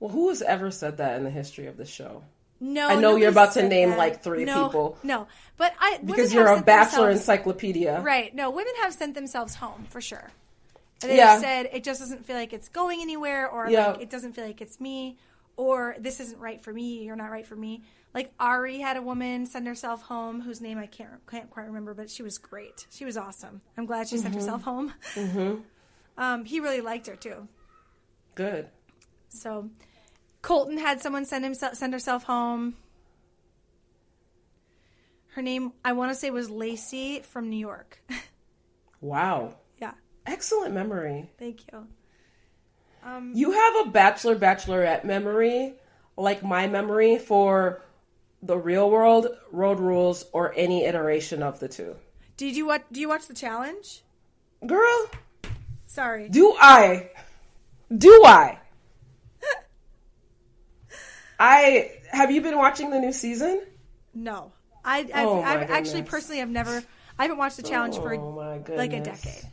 [0.00, 2.22] Well, who has ever said that in the history of the show?
[2.60, 3.98] No, I know you're about to name that.
[3.98, 4.98] like three no, people.
[5.02, 5.28] No,
[5.58, 8.34] but I because you're a bachelor encyclopedia, right?
[8.34, 10.30] No, women have sent themselves home for sure.
[11.00, 11.38] They yeah.
[11.40, 13.88] said it just doesn't feel like it's going anywhere, or yeah.
[13.88, 15.18] like it doesn't feel like it's me,
[15.58, 17.04] or this isn't right for me.
[17.04, 17.82] You're not right for me.
[18.14, 21.92] Like Arie had a woman send herself home whose name I can't can't quite remember,
[21.92, 22.86] but she was great.
[22.90, 23.60] She was awesome.
[23.76, 24.22] I'm glad she mm-hmm.
[24.22, 24.94] sent herself home.
[25.14, 25.60] Mm-hmm.
[26.20, 27.46] Um, he really liked her too.
[28.34, 28.66] Good.
[29.28, 29.70] So
[30.42, 32.74] Colton had someone send himself send herself home.
[35.36, 38.02] Her name I want to say was Lacey from New York.
[39.00, 39.54] Wow.
[39.80, 39.92] yeah,
[40.26, 41.30] Excellent memory.
[41.38, 41.86] thank you.
[43.08, 45.74] Um, You have a bachelor bachelorette memory,
[46.16, 47.82] like my memory for
[48.42, 51.96] the real world, road rules, or any iteration of the two.
[52.36, 52.82] did you watch?
[52.92, 54.02] Do you watch the challenge?
[54.66, 55.10] Girl,
[55.86, 56.28] Sorry.
[56.28, 57.10] do I?
[57.96, 58.58] Do I?
[61.38, 63.62] I have you been watching the new season?
[64.12, 64.52] No,
[64.84, 66.82] I I've, Oh, I've actually personally have never.
[67.18, 68.16] I haven't watched the challenge oh for
[68.76, 69.48] like a decade.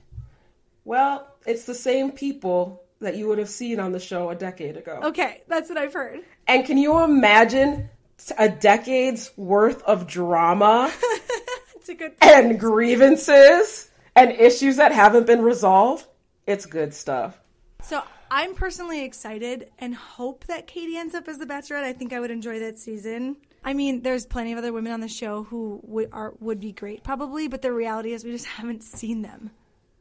[0.84, 4.78] Well, it's the same people that you would have seen on the show a decade
[4.78, 5.00] ago.
[5.04, 6.22] Okay, that's what I've heard.
[6.48, 7.90] And can you imagine
[8.38, 10.92] a decade's worth of drama
[11.76, 12.14] It's a good.
[12.22, 16.06] and grievances and issues that haven't been resolved?
[16.48, 17.40] It's good stuff.
[17.82, 21.84] So I'm personally excited and hope that Katie ends up as the Bachelorette.
[21.84, 23.38] I think I would enjoy that season.
[23.64, 26.72] I mean, there's plenty of other women on the show who would are would be
[26.72, 29.52] great probably, but the reality is we just haven't seen them.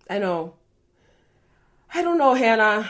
[0.08, 0.54] I know.
[1.94, 2.88] I don't know, Hannah.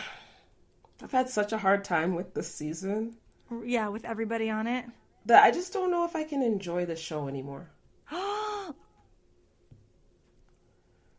[1.03, 3.17] I've had such a hard time with this season
[3.65, 4.87] Yeah, with everybody on it.
[5.27, 7.69] that I just don't know if I can enjoy the show anymore.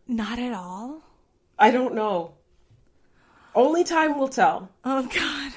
[0.07, 1.01] Not at all.
[1.57, 2.33] I don't know.
[3.53, 4.69] Only time will tell.
[4.83, 5.53] Oh God.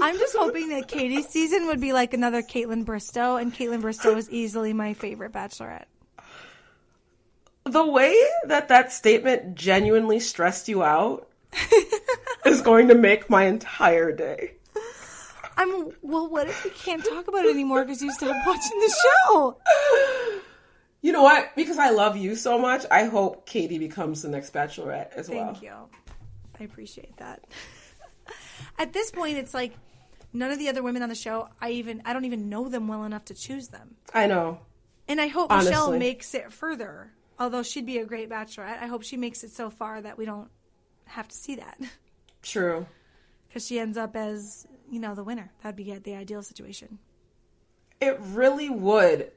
[0.00, 4.16] I'm just hoping that Katie's season would be like another Kaitlyn Bristowe, and Kaitlyn Bristowe
[4.16, 5.84] is easily my favorite Bachelorette.
[7.70, 11.28] The way that that statement genuinely stressed you out
[12.46, 14.54] is going to make my entire day.
[15.56, 16.28] I'm well.
[16.28, 19.56] What if we can't talk about it anymore because you stopped watching the show?
[21.02, 21.54] You know what?
[21.54, 25.52] Because I love you so much, I hope Katie becomes the next bachelorette as well.
[25.52, 25.72] Thank you.
[26.58, 27.44] I appreciate that.
[28.78, 29.74] At this point, it's like
[30.32, 31.48] none of the other women on the show.
[31.60, 33.96] I even I don't even know them well enough to choose them.
[34.12, 34.60] I know.
[35.08, 37.10] And I hope Michelle makes it further.
[37.40, 40.26] Although she'd be a great bachelorette, I hope she makes it so far that we
[40.26, 40.50] don't
[41.06, 41.80] have to see that
[42.42, 42.86] True.
[43.48, 45.50] because she ends up as you know the winner.
[45.62, 46.98] That'd be the ideal situation.
[47.98, 49.32] It really would.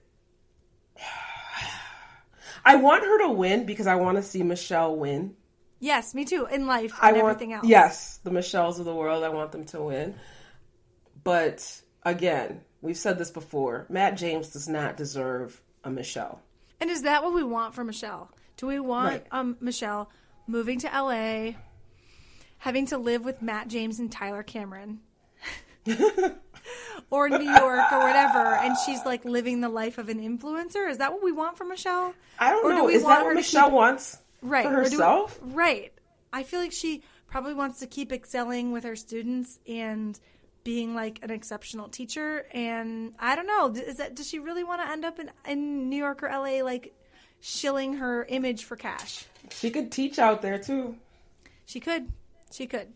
[2.65, 5.35] I want her to win because I want to see Michelle win.
[5.79, 6.45] Yes, me too.
[6.45, 7.67] In life I want everything else.
[7.67, 9.23] Yes, the Michelles of the world.
[9.23, 10.15] I want them to win.
[11.23, 13.85] But again, we've said this before.
[13.89, 16.41] Matt James does not deserve a Michelle.
[16.83, 18.29] And is that what we want for Michelle?
[18.57, 19.25] Do we want Right.
[19.31, 20.09] um, Michelle
[20.47, 21.53] moving to LA,
[22.57, 24.99] having to live with Matt James and Tyler Cameron,
[27.09, 30.89] or New York or whatever, and she's like living the life of an influencer?
[30.89, 32.13] Is that what we want for Michelle?
[32.37, 32.83] I don't Or do know.
[32.87, 34.65] we Is want that her what to Michelle keep- wants Right.
[34.65, 35.39] for or do we- herself?
[35.41, 35.93] right.
[36.33, 40.19] I feel like she probably wants to keep excelling with her students and
[40.63, 42.45] being like an exceptional teacher.
[42.53, 43.69] And I don't know.
[43.69, 46.63] Is that does she really want to end up in in New York or LA
[46.63, 46.93] like
[47.41, 49.25] shilling her image for cash?
[49.51, 50.95] She could teach out there too.
[51.65, 52.09] She could.
[52.51, 52.87] She could.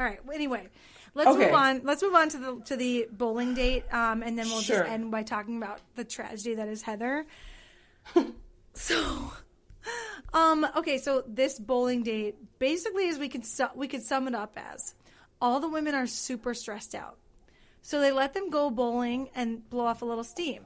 [0.00, 0.24] All right.
[0.24, 0.68] well, Anyway,
[1.14, 1.46] let's Okay.
[1.46, 1.80] move on.
[1.84, 4.78] Let's move on to the to the bowling date, um, and then we'll Sure.
[4.78, 7.26] just end by talking about the tragedy that is Heather.
[8.74, 9.32] so,
[10.32, 10.98] um, okay.
[10.98, 14.94] So this bowling date, basically, as we could su- we could sum it up as,
[15.42, 17.18] all the women are super stressed out,
[17.82, 20.62] so they let them go bowling and blow off a little steam.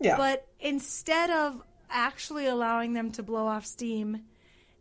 [0.00, 0.16] Yeah.
[0.16, 4.22] But instead of actually allowing them to blow off steam,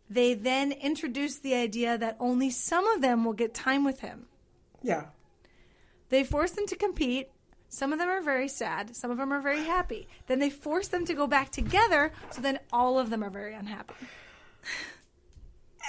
[0.09, 4.27] they then introduce the idea that only some of them will get time with him.
[4.81, 5.05] yeah.
[6.09, 7.29] They force them to compete.
[7.67, 8.95] Some of them are very sad.
[8.95, 10.07] Some of them are very happy.
[10.25, 12.11] Then they force them to go back together.
[12.31, 13.93] So then all of them are very unhappy.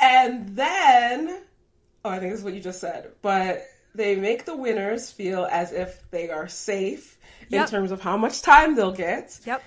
[0.02, 1.42] And then,
[2.05, 5.48] oh, I think this is what you just said, but they make the winners feel
[5.51, 7.18] as if they are safe
[7.51, 9.38] in terms of how much time they'll get.
[9.44, 9.62] Yep.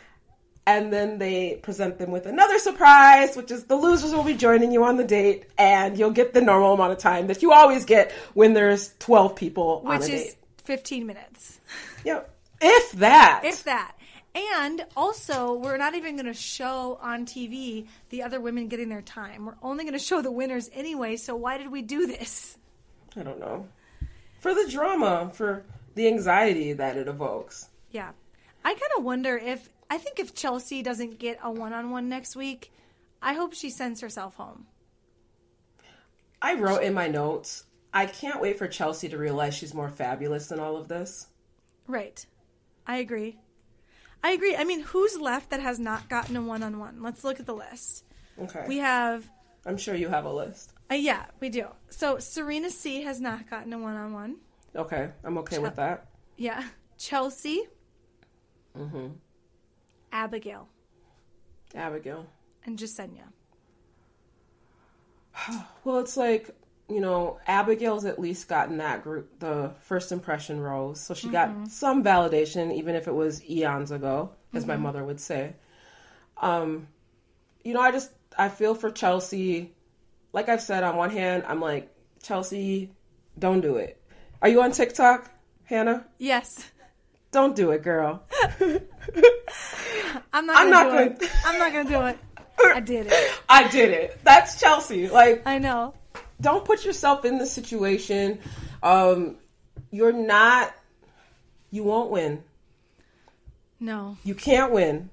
[0.66, 4.72] And then they present them with another surprise, which is the losers will be joining
[4.72, 7.84] you on the date, and you'll get the normal amount of time that you always
[7.84, 10.36] get when there's 12 people on Which is date.
[10.64, 11.60] 15 minutes.
[12.06, 12.34] Yep.
[12.62, 13.42] If that.
[13.44, 13.94] If that.
[14.36, 19.04] And also, we're not even going to show on TV the other women getting their
[19.04, 19.46] time.
[19.46, 21.18] We're only going to show the winners anyway.
[21.18, 22.58] So why did we do this?
[23.16, 23.68] I don't know.
[24.40, 25.64] For the drama, for
[25.94, 27.70] the anxiety that it evokes.
[27.92, 28.12] Yeah.
[28.66, 32.72] I kind of wonder if I think if Chelsea doesn't get a one-on-one next week,
[33.22, 34.66] I hope she sends herself home.
[36.42, 40.48] I wrote in my notes, I can't wait for Chelsea to realize she's more fabulous
[40.48, 41.28] than all of this.
[41.88, 42.26] Right.
[42.88, 43.38] I agree.
[44.24, 44.56] I agree.
[44.56, 47.02] I mean, who's left that has not gotten a one-on-one?
[47.02, 48.06] Let's look at the list.
[48.42, 48.64] Okay.
[48.68, 49.30] We have
[49.66, 50.74] I'm sure you have a list.
[50.92, 51.68] uh, yeah, we do.
[51.90, 54.38] So Serena C has not gotten a one-on-one.
[54.76, 56.08] Okay, I'm okay with that.
[56.38, 56.64] Yeah.
[56.98, 57.64] Chelsea,
[58.78, 59.08] Mm hmm.
[60.12, 60.68] Abigail,
[61.76, 62.26] Abigail.
[62.66, 63.28] and Jessenia.
[65.84, 66.50] Well, it's like
[66.94, 71.68] you know, Abigail's at least gotten that group the first impression rose, so she got
[71.70, 75.56] some validation, even if it was eons ago, as my mother would say.
[76.38, 76.88] Um,
[77.64, 79.74] you know, I just I feel for Chelsea.
[80.34, 82.92] Like I've said, on one hand, I'm like Chelsea,
[83.38, 84.00] don't do it.
[84.42, 85.32] Are you on TikTok,
[85.64, 86.06] Hannah?
[86.18, 86.70] Yes.
[87.32, 88.24] Don't do it, girl.
[90.34, 91.32] I'm not I'm not it.
[91.46, 92.20] I'm not gonna do it.
[92.64, 93.32] I did it.
[93.50, 94.20] I did it.
[94.24, 95.10] That's Chelsea.
[95.10, 95.94] Like I know.
[96.44, 98.38] Don't put yourself in the situation.
[98.84, 99.38] Um,
[99.90, 100.76] you're not.
[101.72, 102.44] You won't win.
[103.80, 104.18] No.
[104.24, 105.10] You can't win,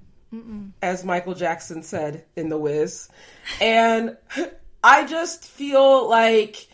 [0.83, 3.09] as Michael Jackson said in The Wiz.
[3.61, 4.17] And
[4.85, 6.69] I just feel like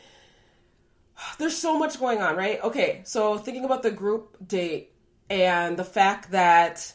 [1.38, 2.62] there's so much going on, right?
[2.62, 4.92] Okay, so thinking about the group date
[5.30, 6.92] and the fact that.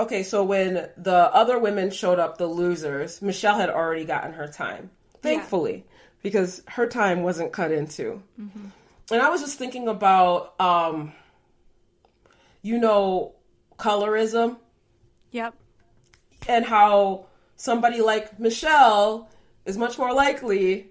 [0.00, 4.48] Okay, so when the other women showed up, the losers, Michelle had already gotten her
[4.48, 4.90] time.
[5.22, 5.84] Thankfully,
[6.22, 8.22] because her time wasn't cut into.
[8.38, 11.12] And I was just thinking about, um,
[12.62, 13.34] you know,
[13.78, 14.56] colorism
[15.32, 15.54] Yep.
[16.48, 19.28] and how somebody like Michelle
[19.64, 20.88] is much more likely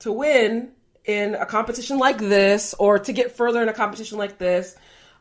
[0.00, 0.72] to win
[1.04, 4.76] in a competition like this or to get further in a competition like this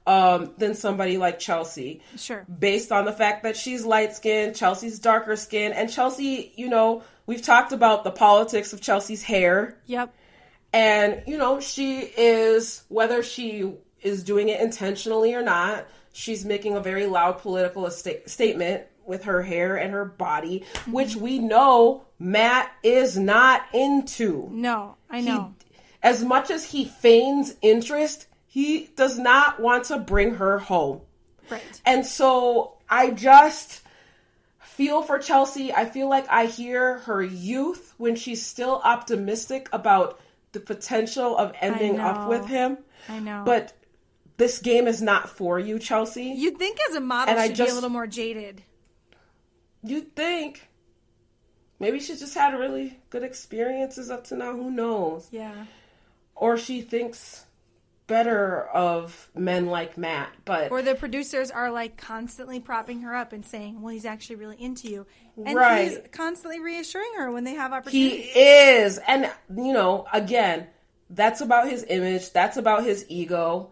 [0.07, 2.01] um, than somebody like Chelsea.
[2.17, 2.45] Sure.
[2.59, 7.03] Based on the fact that she's light skinned, Chelsea's darker skinned, and Chelsea, you know,
[7.29, 9.77] we've talked about the politics of Chelsea's hair.
[9.85, 10.11] Yep.
[10.73, 13.71] And, you know, she is, whether she
[14.01, 19.43] is doing it intentionally or not, she's making a very loud political statement with her
[19.43, 20.91] hair and her body, mm-hmm.
[20.91, 24.49] which we know Matt is not into.
[24.51, 25.53] No, I He- know.
[26.01, 31.01] as much as he feigns interest, he does not want to bring her home.
[31.51, 31.81] right.
[31.85, 33.83] And so I just
[34.79, 35.73] feel for Chelsea.
[35.73, 40.21] I feel like I hear her youth when she's still optimistic about
[40.53, 42.77] the potential of ending up with him.
[43.09, 43.43] I know.
[43.45, 43.73] But
[44.37, 46.23] this game is not for you, Chelsea.
[46.31, 48.63] you'd think as a model And she'd be just- a little more jaded.
[49.83, 50.69] You'd think
[51.79, 54.53] maybe she's just had really good experiences up to now.
[54.53, 55.27] Who knows?
[55.29, 55.65] Yeah.
[56.35, 57.45] Or she thinks
[58.09, 60.29] better of men like Matt.
[60.43, 64.35] But Or the producers are like constantly propping her up and saying, "Well, he's actually
[64.35, 65.05] really into you,"
[65.37, 65.87] and Right.
[65.87, 68.25] he's constantly reassuring her when they have opportunities.
[68.33, 68.97] He is.
[69.07, 70.67] And, you know, again,
[71.09, 73.71] that's about his image, that's about his ego.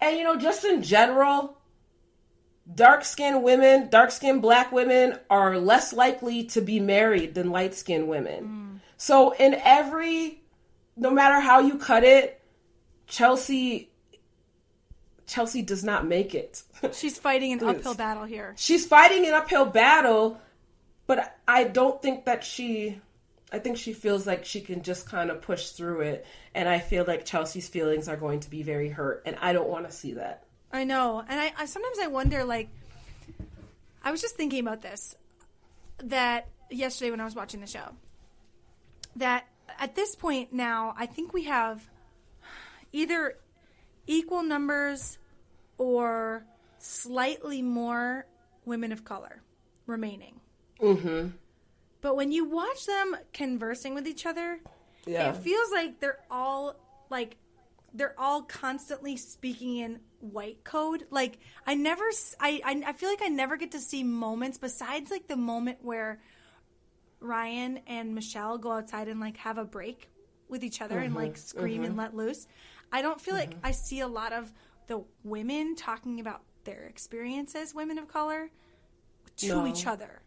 [0.00, 1.56] And, you know, just in general,
[2.74, 7.74] dark skinned women, dark skinned black women are less likely to be married than light
[7.74, 8.44] skinned women.
[8.44, 8.80] Mm.
[8.96, 10.42] So, in every,
[10.96, 12.40] no matter how you cut it,
[13.06, 13.90] Chelsea.
[15.26, 16.62] Chelsea does not make it.
[16.92, 18.54] She's fighting an uphill battle here.
[18.58, 20.38] she's fighting an uphill battle,
[21.06, 23.00] but I don't think that she.
[23.52, 26.80] I think she feels like she can just kind of push through it, and I
[26.80, 29.92] feel like Chelsea's feelings are going to be very hurt, and I don't want to
[29.92, 30.44] see that.
[30.72, 32.44] I know, and I, I sometimes I wonder.
[32.44, 32.68] Like,
[34.02, 35.14] I was just thinking about this
[36.02, 37.92] that yesterday when I was watching the show.
[39.16, 39.46] That
[39.78, 41.88] at this point now, I think we have
[42.94, 43.36] either
[44.06, 45.18] equal numbers
[45.78, 46.44] or
[46.78, 48.26] slightly more
[48.64, 49.42] women of color
[49.86, 50.40] remaining.
[50.80, 51.30] Mm-hmm.
[52.00, 54.60] But when you watch them conversing with each other,
[55.06, 55.30] Yeah.
[55.30, 56.76] it feels like they're all
[57.10, 57.36] like
[57.96, 61.06] they're all constantly speaking in white code.
[61.10, 62.02] Like I never,
[62.40, 65.78] I, I, I feel like I never get to see moments besides like the moment
[65.82, 66.20] where
[67.20, 70.10] Ryan and Michelle go outside and like have a break
[70.48, 72.46] with each other and like scream and let loose.
[72.94, 73.66] I don't feel like mm-hmm.
[73.66, 74.52] I see a lot of
[74.86, 78.50] the women talking about their experiences, women of color,
[79.38, 79.66] to No.
[79.66, 80.22] each other.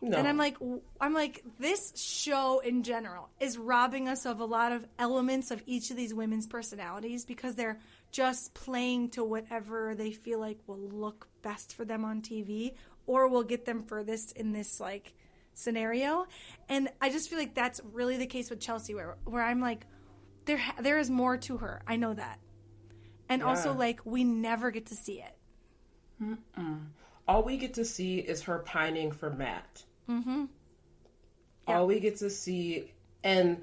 [0.00, 0.16] no.
[0.16, 0.58] And I'm like,
[1.00, 5.60] I'm like, this show in general is robbing us of a lot of elements of
[5.66, 7.80] each of these women's personalities because they're
[8.12, 12.74] just playing to whatever they feel like will look best for them on TV
[13.06, 15.14] or will get them furthest in this like
[15.54, 16.26] scenario.
[16.68, 19.84] And I just feel like that's really the case with Chelsea, where where I'm like,
[20.46, 21.82] there there is more to her.
[21.86, 22.38] I know that,
[23.28, 26.38] and also like we never get to see it.
[27.28, 29.84] all we get to see is her pining for Matt.
[30.08, 30.44] Mm-hmm.
[31.66, 32.92] All we get to see,
[33.24, 33.62] and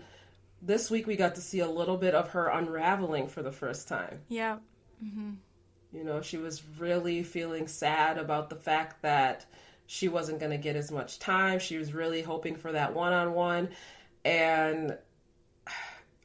[0.61, 3.87] this week we got to see a little bit of her unraveling for the first
[3.87, 4.19] time.
[4.27, 4.57] Yeah,
[5.93, 9.45] You know, she was really feeling sad about the fact that
[9.85, 11.59] she wasn't going to get as much time.
[11.59, 13.69] She was really hoping for that one on one.
[14.25, 14.97] And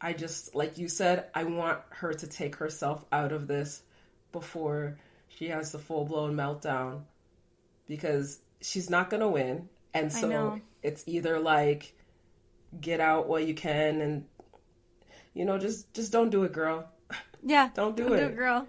[0.01, 3.83] I just, like you said, I want her to take herself out of this
[4.33, 4.97] before
[5.29, 7.03] she has the full blown meltdown
[7.87, 9.69] because she's not going to win.
[9.95, 11.95] And so it's either like
[12.81, 14.25] get out while you can and
[15.35, 16.87] you know just just don't do it girl
[17.43, 17.71] Yeah.
[17.75, 18.23] Don't do do it.
[18.23, 18.67] it, girl.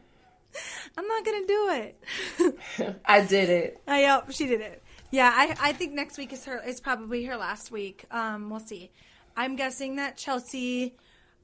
[0.98, 3.00] I'm not gonna do it.
[3.06, 4.82] i did it I yep, she did it.
[5.12, 8.06] Yeah, I I think next week is her is probably her last week.
[8.12, 8.92] Um, we'll see.
[9.36, 10.96] I'm guessing that Chelsea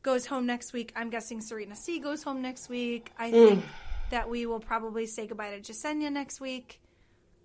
[0.05, 0.93] goes home next week.
[0.95, 3.11] I'm guessing Serena C goes home next week.
[3.17, 3.65] I think
[4.11, 6.79] that we will probably say goodbye to Jessenia next week.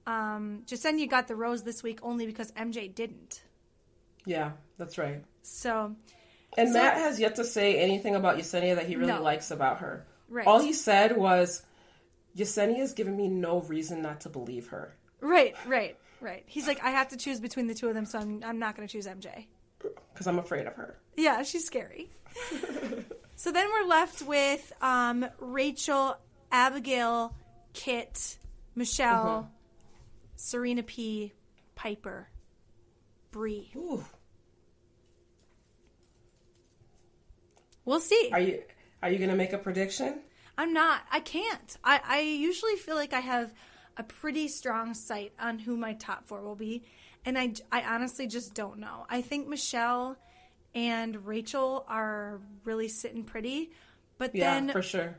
[0.07, 3.43] Um, Jessenia got the rose this week only because MJ didn't.
[4.27, 5.97] yeah that's right So
[6.59, 9.23] and So- matt has yet to say anything about Jessenia that he really No.
[9.23, 10.47] likes about her Right.
[10.47, 11.63] all he said was
[12.37, 16.45] Jessenia's given me no reason not to believe her right, right, right.
[16.47, 18.77] He's like, I have to choose between the two of them, so I'm I'm not
[18.77, 19.47] going to choose MJ.
[20.13, 22.11] because i'm afraid of her Yeah, she's scary.
[23.37, 26.17] so then we're left with um, Rachael,
[26.51, 27.35] Abigail,
[27.73, 28.39] Kit,
[28.75, 29.51] Michelle,
[30.37, 31.33] Serena P,
[31.77, 32.29] Pieper,
[33.31, 33.71] Bri.
[33.77, 34.05] Ooh.
[37.85, 38.31] We'll see.
[38.33, 38.63] are you
[39.03, 40.21] are you gonna make a prediction
[40.61, 41.01] I'm not.
[41.11, 41.79] I can't.
[41.83, 43.55] I, I usually feel like I have
[43.97, 46.85] a pretty strong sight on who my top four will be.
[47.25, 49.07] And I, I honestly just don't know.
[49.09, 50.19] I think Michelle
[50.75, 53.71] and Rachael are really sitting pretty.
[54.19, 55.17] But yeah then for sure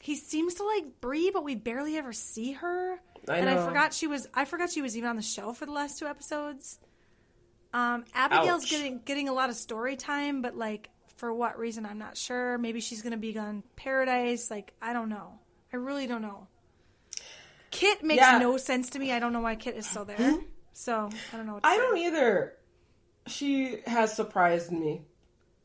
[0.00, 3.00] he seems to like Bri, but we barely ever see her.
[3.28, 5.66] I and I forgot she was I forgot she was even on the show for
[5.66, 6.78] the last two episodes.
[7.72, 8.70] Um, Abigail's Ouch.
[8.70, 12.56] getting getting a lot of story time, but like for what reason I'm not sure.
[12.58, 14.50] Maybe she's gonna be on Paradise.
[14.50, 15.40] Like I don't know.
[15.72, 16.46] I really don't know.
[17.70, 18.38] Kit makes Yeah.
[18.38, 19.12] no sense to me.
[19.12, 20.36] I don't know why Kit is still there.
[20.72, 21.54] So I don't know.
[21.54, 22.52] What to I don't either.
[23.26, 25.02] She has surprised me.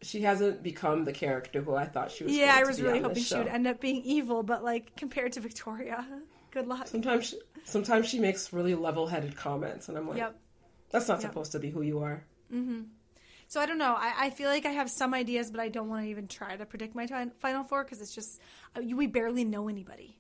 [0.02, 2.34] She hasn't become the character who I thought she was.
[2.36, 5.40] Yeah, I was really hoping she would end up being evil, but like compared to
[5.42, 6.06] Victoria,
[6.52, 6.88] good luck.
[6.88, 10.36] Sometimes, she, sometimes she makes really level-headed comments, and I'm like, Yep.
[10.90, 11.30] "That's not Yep.
[11.32, 12.24] supposed to be who you are."
[13.48, 13.94] So I don't know.
[13.98, 16.56] I, I feel like I have some ideas, but I don't want to even try
[16.56, 18.40] to predict my ti- final four because it's just
[18.76, 20.18] uh, we barely know anybody.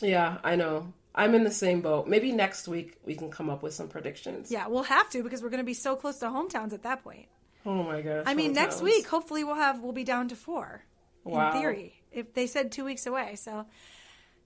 [0.00, 0.92] Yeah, I know.
[1.14, 2.06] I'm in the same boat.
[2.08, 4.50] Maybe next week we can come up with some predictions.
[4.50, 7.02] Yeah, we'll have to because we're going to be so close to hometowns at that
[7.04, 7.26] point.
[7.66, 8.24] Oh my gosh.
[8.26, 10.82] I mean, next week hopefully we'll have we'll be down to four
[11.24, 11.52] Wow.
[11.52, 11.94] in theory.
[12.10, 13.66] If they said two weeks away, so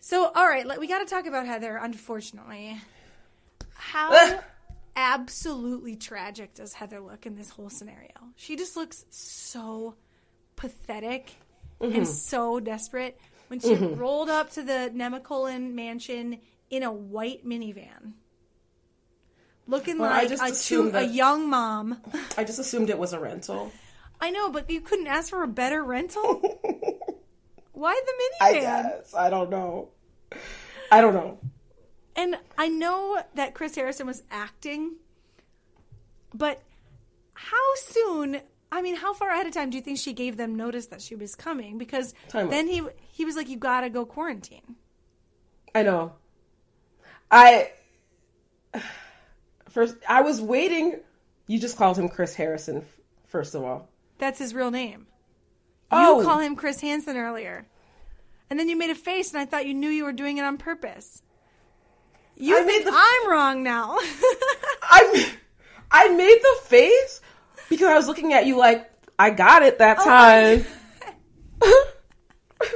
[0.00, 1.76] so all right, let, we got to talk about Heather.
[1.76, 2.78] Unfortunately,
[3.74, 4.40] how
[4.96, 8.10] absolutely tragic does Heather look in this whole scenario?
[8.36, 9.94] She just looks so
[10.56, 11.32] pathetic
[11.78, 11.94] Mm-hmm.
[11.94, 16.38] and so desperate when she rolled up to the Nemacolin mansion
[16.70, 18.12] in a white minivan.
[19.66, 22.00] Looking Well, I like a, two, a young mom.
[22.38, 23.72] I just assumed it was a rental.
[24.20, 26.40] I know, but you couldn't ask for a better rental.
[27.72, 28.60] Why the I minivan?
[28.60, 29.14] guess.
[29.14, 29.88] I don't know.
[30.90, 31.38] I don't know.
[32.14, 34.94] And I know that Chris Harrison was acting,
[36.32, 36.62] but
[37.34, 38.40] how soon?
[38.72, 41.02] I mean, how far ahead of time do you think she gave them notice that
[41.02, 41.76] she was coming?
[41.76, 44.76] Because Time then he he was like, "You gotta go quarantine."
[45.74, 46.14] I know.
[47.30, 47.70] I
[49.70, 51.00] first I was waiting.
[51.46, 52.84] You just called him Chris Harrison.
[53.26, 55.06] First of all, That's his real name.
[55.90, 56.18] Oh.
[56.18, 57.66] You call him Chris Hansen earlier,
[58.50, 60.44] and then you made a face, and I thought you knew you were doing it
[60.44, 61.22] on purpose.
[62.36, 63.96] You I made think the- I'm wrong now?
[64.82, 65.32] I
[65.90, 67.20] I made the face
[67.68, 70.64] because I was looking at you like I got it that oh time.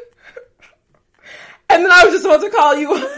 [1.69, 3.09] and then I was just about to call you.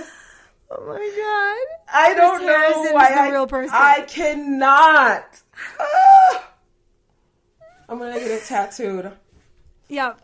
[0.79, 1.95] Oh my god!
[1.95, 3.75] I don't know Harrison why I, real person.
[3.75, 5.43] I cannot.
[5.79, 6.49] Ah.
[7.89, 9.13] I'm gonna get it tattooed.
[9.89, 10.15] Yeah.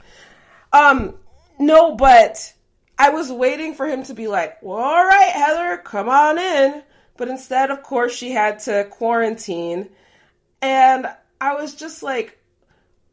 [0.73, 1.15] Um,
[1.59, 2.55] no, but
[2.99, 6.83] I was waiting for him to be like, well, all right, Heather, come on in.
[7.17, 9.91] But instead, of course, she had to quarantine.
[10.63, 11.07] And
[11.41, 12.39] I was just like,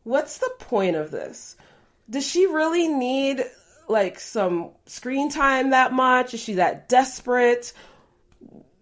[0.04, 1.58] what's the point of this?
[2.10, 3.44] Does she really need
[3.90, 6.34] like some screen time that much?
[6.34, 7.74] Is she that desperate?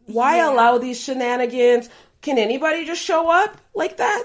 [0.05, 0.51] Why Yeah.
[0.51, 1.89] allow these shenanigans?
[2.21, 4.23] Can anybody just show up like that?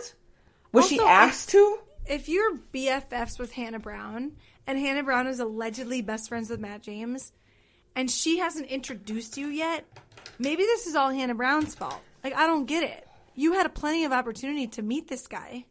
[0.73, 1.79] Was she Also, asked to?
[2.07, 4.33] if you're BFFs with Hannah Brown,
[4.67, 7.33] and Hannah Brown is allegedly best friends with Matt James,
[7.97, 9.85] and she hasn't introduced you yet,
[10.39, 12.01] maybe this is all Hannah Brown's fault.
[12.23, 13.07] Like, I don't get it.
[13.35, 15.65] You had a plenty of opportunity to meet this guy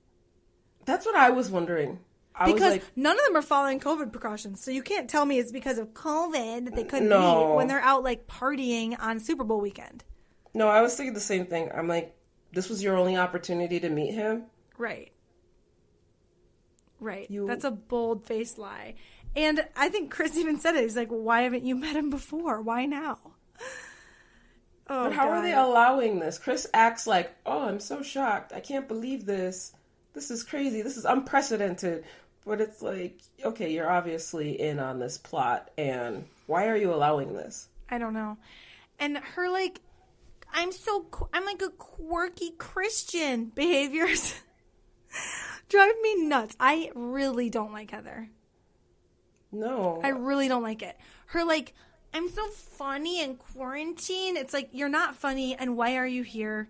[0.86, 2.00] That's what I was wondering.
[2.40, 4.64] I because like, none of them are following COVID precautions.
[4.64, 7.48] So you can't tell me it's because of COVID that they couldn't No.
[7.50, 10.04] meet when they're out like partying on Super Bowl weekend.
[10.54, 11.72] no, I was thinking the same thing.
[11.74, 12.16] I'm like,
[12.54, 14.46] this was your only opportunity to meet him.
[14.78, 15.12] Right.
[17.00, 17.30] Right.
[17.30, 18.96] You- That's a bold faced lie.
[19.36, 20.84] And I think Chris even said it.
[20.84, 22.62] He's like, why haven't you met him before?
[22.62, 23.20] Why now?
[24.90, 26.38] Oh, But how are they allowing this?
[26.40, 28.54] Chris acts like, "Oh, I'm so shocked.
[28.54, 29.74] I can't believe this.
[30.14, 30.82] This is crazy.
[30.82, 32.06] This is unprecedented."
[32.48, 37.34] But it's like, okay, you're obviously in on this plot, and why are you allowing
[37.34, 37.68] this?
[37.90, 38.38] I don't know.
[39.00, 39.82] And her like,
[40.54, 44.34] I'm so I'm like a quirky Christian behaviors
[45.70, 46.56] drive me nuts.
[46.58, 48.30] I really don't like Heather.
[49.52, 50.98] No, I really don't like it.
[51.28, 51.74] Her like,
[52.14, 54.38] I'm so funny in quarantine.
[54.38, 56.70] It's like you're not funny, and why are you here?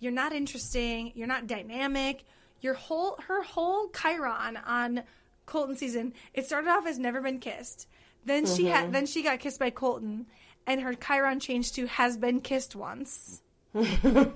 [0.00, 1.12] You're not interesting.
[1.14, 2.24] You're not dynamic.
[2.64, 5.02] Your whole her whole chyron on
[5.44, 6.14] Colton season.
[6.32, 7.86] It started off as never been kissed.
[8.24, 8.92] Then she had mm-hmm.
[8.92, 10.24] then she got kissed by Colton,
[10.66, 13.42] and her chyron changed to has been kissed once.
[13.74, 14.34] like that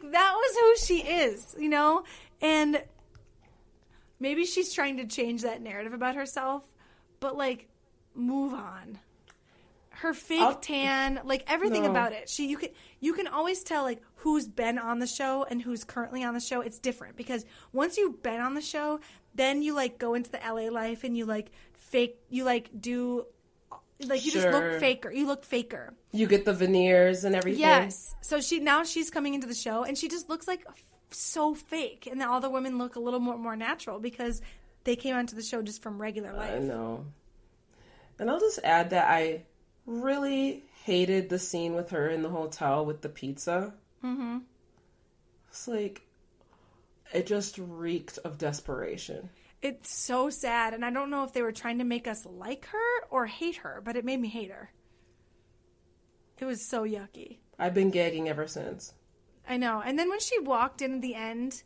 [0.00, 2.04] was who she is, you know?
[2.40, 2.82] And
[4.18, 6.64] maybe she's trying to change that narrative about herself,
[7.20, 7.68] but like
[8.14, 9.00] move on.
[10.00, 11.90] Her fake I'll- tan, like everything No.
[11.90, 12.28] about it.
[12.28, 12.70] She you can
[13.00, 16.40] you can always tell like who's been on the show and who's currently on the
[16.40, 16.60] show.
[16.60, 19.00] It's different because once you've been on the show,
[19.34, 23.26] then you like go into the LA life and you like fake you like do
[24.06, 25.10] like you just look faker.
[25.10, 25.94] You look faker.
[26.12, 27.60] you get the veneers and everything.
[27.60, 28.14] Yes.
[28.20, 30.64] So she now she's coming into the show and she just looks like
[31.10, 34.42] so fake, and all the women look a little more more natural because
[34.84, 36.52] they came onto the show just from regular life.
[36.54, 37.06] I know.
[38.20, 39.44] And I'll just add that I
[39.88, 43.72] really hated the scene with her in the hotel with the pizza.
[44.04, 44.38] Mm-hmm.
[45.48, 46.02] It's like
[47.12, 49.30] it just reeked of desperation.
[49.60, 52.66] It's so sad, and I don't know if they were trying to make us like
[52.66, 54.70] her or hate her, but it made me hate her.
[56.38, 57.38] It was so yucky.
[57.58, 58.92] I've been gagging ever since.
[59.48, 59.82] I know.
[59.84, 61.64] And then when she walked in at the end,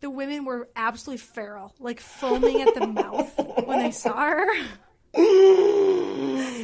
[0.00, 3.32] the women were absolutely feral, like foaming at the mouth
[3.64, 4.46] when they saw her.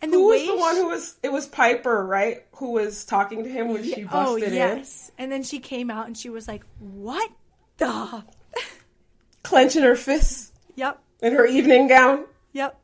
[0.00, 1.16] And the Who was the one who was?
[1.22, 2.44] It was Pieper, right?
[2.56, 5.10] Who was talking to him when she Oh busted in, yes.
[5.16, 7.30] And then she came out and she was like, "What
[7.78, 8.24] the?"
[9.42, 11.00] clenching her fists yep.
[11.22, 12.24] in her evening gown.
[12.52, 12.78] Yep.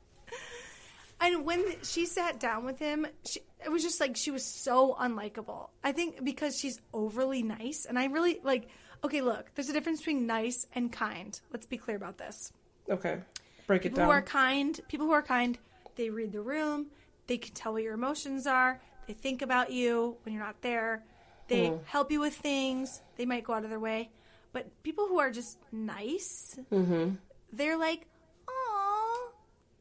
[1.21, 4.97] And when she sat down with him, she, it was just like she was so
[5.01, 5.69] unlikable.
[5.85, 8.69] I think because she's overly nice, and I really like.
[9.05, 11.39] Okay, look, there's a difference between nice and kind.
[11.53, 12.53] Let's be clear about this.
[12.89, 13.19] Okay,
[13.67, 14.29] break it People who are down.
[14.29, 15.59] kind, people who are kind,
[15.97, 16.87] they read the room.
[17.27, 18.81] They can tell what your emotions are.
[19.07, 21.05] They think about you when you're not there.
[21.49, 21.77] They Hmm.
[21.85, 23.03] help you with things.
[23.17, 24.11] They might go out of their way.
[24.53, 27.15] But people who are just nice, Mm-hmm.
[27.53, 28.07] they're like,
[28.49, 29.33] "Oh,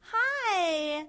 [0.02, 1.06] hi,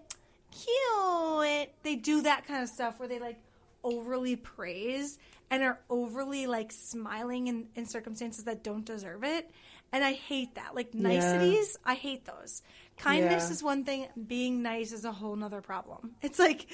[0.50, 3.38] cute." They do that kind of stuff where they like
[3.84, 5.18] overly praise
[5.50, 9.50] and are overly like smiling in, in circumstances that don't deserve it.
[9.92, 10.74] And I hate that.
[10.74, 12.62] Like niceties, I hate those.
[12.98, 13.50] Kindness Yeah.
[13.52, 16.14] is one thing, being nice is a whole nother problem.
[16.22, 16.66] It's like,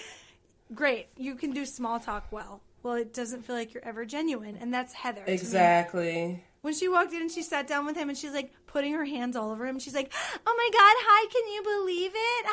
[0.74, 2.60] great, you can do small talk well.
[2.82, 4.56] Well, it doesn't feel like you're ever genuine.
[4.60, 5.24] And that's Heather.
[5.26, 6.44] Exactly.
[6.60, 9.04] When she walked in and she sat down with him and she's like putting her
[9.04, 10.12] hands all over him, she's like,
[10.46, 12.46] Oh my God, hi, can you believe it?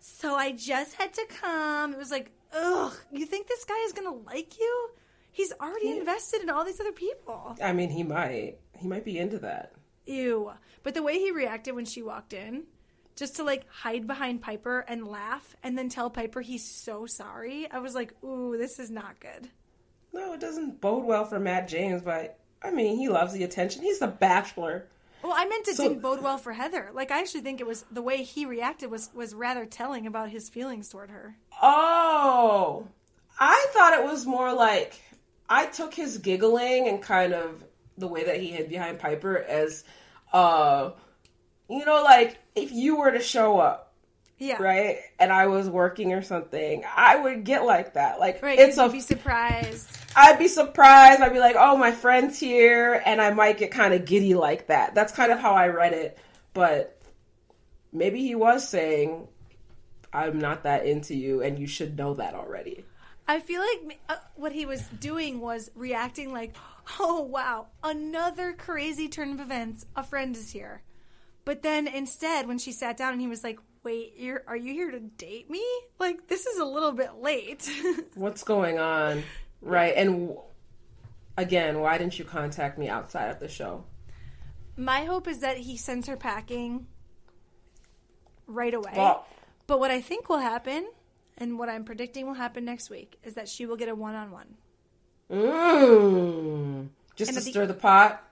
[0.00, 1.92] So I just had to come.
[1.92, 4.90] It was like, Ugh, you think this guy is going to like you?
[5.32, 7.56] He's already invested in all these other people.
[7.62, 8.56] I mean, he might.
[8.76, 9.72] He might be into that.
[10.06, 10.52] Ew.
[10.82, 12.64] But the way he reacted when she walked in,
[13.20, 17.70] just to like hide behind Pieper and laugh and then tell Pieper he's so sorry,
[17.70, 19.48] I was like, Ooh, this is not good.
[20.12, 23.82] No, it doesn't bode well for Matt James, but I mean, he loves the attention.
[23.82, 24.86] He's the bachelor.
[25.22, 26.90] Well, I meant it So- didn't bode well for Heather.
[26.94, 30.30] Like I actually think it was the way he reacted was was rather telling about
[30.30, 31.36] his feelings toward her.
[31.62, 32.86] Oh,
[33.38, 34.94] I thought it was more like
[35.48, 37.62] I took his giggling and kind of
[37.98, 39.84] the way that he hid behind Pieper as,
[40.32, 40.90] uh,
[41.70, 43.92] you know, like if you were to show up,
[44.38, 44.60] Yeah.
[44.60, 48.18] right, and I was working or something, I would get like that.
[48.18, 48.58] Like Right.
[48.58, 49.96] it's a be surprised.
[50.16, 51.20] I'd be surprised.
[51.22, 54.66] I'd be like, "Oh, my friend's here," and I might get kind of giddy like
[54.66, 54.94] that.
[54.94, 56.18] That's kind of how I read it.
[56.52, 57.00] But
[57.92, 59.28] maybe he was saying,
[60.12, 62.84] "I'm not that into you, and you should know that already."
[63.28, 66.56] I feel like uh, what he was doing was reacting like,
[66.98, 69.86] "Oh wow, another crazy turn of events.
[69.94, 70.82] A friend is here."
[71.50, 74.72] But then instead, when she sat down and he was like, "Wait, you're are you
[74.72, 75.64] here to date me?
[75.98, 77.68] Like this is a little bit late."
[78.14, 79.24] What's going on,
[79.60, 79.92] right?
[79.96, 80.40] And w-
[81.36, 83.82] again, why didn't you contact me outside of the show?
[84.76, 86.86] My hope is that he sends her packing
[88.46, 88.92] right away.
[88.94, 89.26] Well,
[89.66, 90.86] But what I think will happen,
[91.36, 94.14] and what I'm predicting will happen next week, is that she will get a one
[94.14, 94.54] on one.
[97.16, 98.24] just And to the- stir the pot.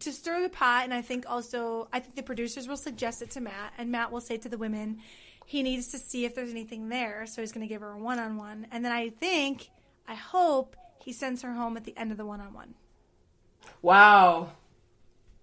[0.00, 3.30] To stir the pot, and I think also I think the producers will suggest it
[3.32, 4.98] to Matt, and Matt will say to the women,
[5.44, 7.98] he needs to see if there's anything there, so he's going to give her a
[7.98, 9.70] one-on-one, and then I think,
[10.08, 12.74] I hope he sends her home at the end of the one-on-one.
[13.82, 14.50] Wow.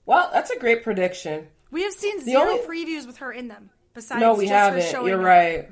[0.06, 1.48] Well, that's a great prediction.
[1.72, 3.70] We have seen zero only- previews with her in them.
[3.94, 4.92] Besides, No, we haven't.
[4.92, 5.26] You're up.
[5.26, 5.70] right.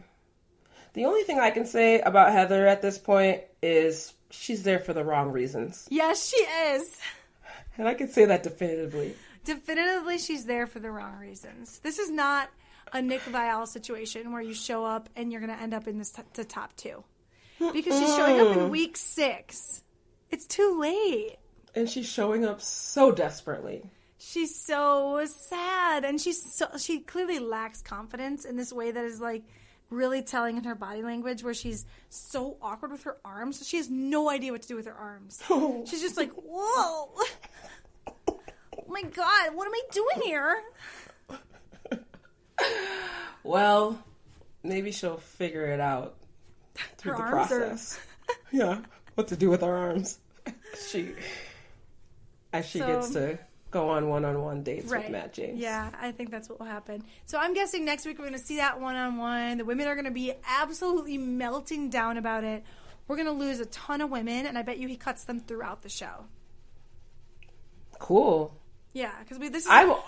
[0.94, 4.94] The only thing I can say about Heather at this point is she's there for
[4.94, 5.88] the wrong reasons.
[5.90, 6.98] Yes, she is.
[7.82, 9.16] And I can say that definitively.
[9.44, 11.80] Definitively, she's there for the wrong reasons.
[11.80, 12.52] This is not
[12.94, 15.98] a Nick Viall situation where you show up and you're going to end up in
[15.98, 17.04] this t- the top two.
[17.58, 19.84] Because she's showing up in week six.
[20.30, 21.38] It's too late.
[21.74, 23.82] And she's showing up so desperately.
[24.20, 29.20] She's so sad, and she's so she clearly lacks confidence in this way that is
[29.20, 29.42] like
[29.90, 33.68] really telling in her body language, where she's so awkward with her arms.
[33.68, 35.42] She has no idea what to do with her arms.
[35.90, 37.10] She's just like, whoa.
[38.92, 40.62] Oh my god, what am I doing here?
[43.42, 43.98] Well,
[44.64, 46.18] maybe she'll figure it out
[46.98, 48.00] through Her the arms are- process.
[48.52, 48.80] yeah,
[49.16, 50.20] what to do with her arms.
[50.90, 51.14] she
[52.52, 53.40] as she So- gets to
[53.72, 55.04] go on one-on-one dates Right.
[55.04, 55.58] with Matt James.
[55.58, 57.02] Yeah, I think that's what will happen.
[57.26, 59.58] So I'm guessing next week we're going to see that one on one.
[59.60, 62.66] The women are going to be absolutely melting down about it.
[63.08, 65.40] We're going to lose a ton of women, and I bet you he cuts them
[65.40, 66.26] throughout the show.
[67.98, 68.54] Cool.
[68.94, 70.04] Yeah, because we this is I will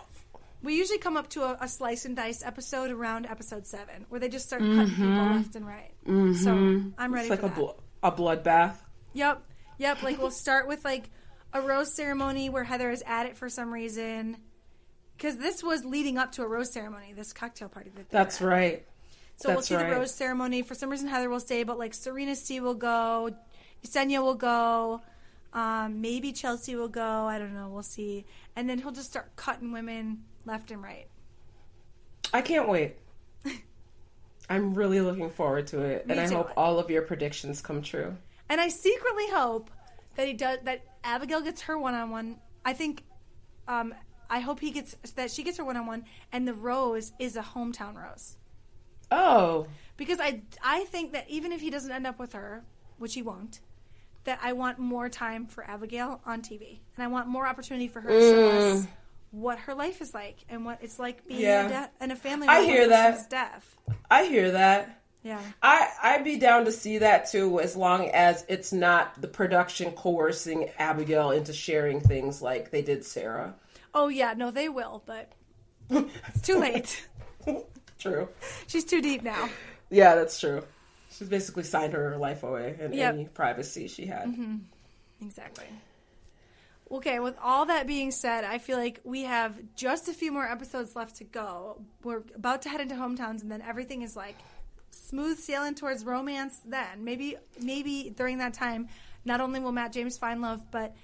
[0.64, 4.20] we usually come up to a, a slice and dice episode around episode seven, where
[4.20, 5.04] they just start cutting mm-hmm.
[5.04, 5.92] people left and right.
[6.06, 6.90] So mm-hmm.
[6.98, 8.76] I'm ready it's like for a bl- a bloodbath.
[9.14, 9.44] Yep,
[9.78, 10.02] yep.
[10.02, 11.10] Like we'll start with like
[11.52, 14.38] a rose ceremony where Heather is at it for some reason,
[15.18, 18.42] because this was leading up to a rose ceremony, this cocktail party that they That's
[18.42, 18.48] at.
[18.48, 18.88] right.
[19.36, 19.90] So we'll see right.
[19.90, 20.62] the rose ceremony.
[20.62, 23.32] For some reason, Heather will stay, but like Serena C will go,
[23.84, 25.02] Jessenia will go,
[25.54, 27.26] um, maybe Chelsea will go.
[27.28, 27.70] I don't know.
[27.70, 28.26] We'll see.
[28.56, 31.08] And then he'll just start cutting women left and right.
[32.34, 32.96] I can't wait.
[34.50, 36.36] I'm really looking forward to it, Me and I too.
[36.36, 38.16] hope all of your predictions come true.
[38.50, 39.70] And I secretly hope
[40.16, 40.82] that he does that.
[41.04, 42.38] Abigail gets her one on one.
[42.66, 43.04] I think.
[43.68, 43.94] Um,
[44.30, 47.36] I hope he gets that she gets her one on one, and the rose is
[47.36, 48.38] a hometown rose.
[49.12, 52.64] Oh, because I I think that even if he doesn't end up with her,
[52.98, 53.60] which he won't,
[54.26, 58.02] that I want more time for Abigail on TV, and I want more opportunity for
[58.02, 58.76] her to show mm.
[58.76, 58.88] us
[59.32, 61.66] what her life is like and what it's like being Yeah.
[61.66, 62.48] a de- in a family.
[62.48, 63.30] I hear that.
[63.30, 63.76] deaf.
[64.10, 65.02] I hear that.
[65.24, 69.28] Yeah, I I'd be down to see that too, as long as it's not the
[69.28, 73.56] production coercing Abigail into sharing things like they did Sarah.
[73.94, 75.32] Oh yeah, no, they will, but
[75.90, 77.08] it's too late.
[78.00, 78.28] True.
[78.68, 79.50] She's too deep now.
[79.90, 80.64] Yeah, that's true.
[81.18, 83.14] She's basically signed her life away and Yep.
[83.14, 84.34] any privacy she had.
[85.22, 85.66] Exactly.
[86.92, 90.46] Okay, with all that being said, I feel like we have just a few more
[90.48, 91.82] episodes left to go.
[92.04, 94.36] We're about to head into hometowns, and then everything is like
[94.92, 96.60] smooth sailing towards romance.
[96.66, 98.90] Then maybe, maybe during that time,
[99.26, 100.96] not only will Matt James find love, but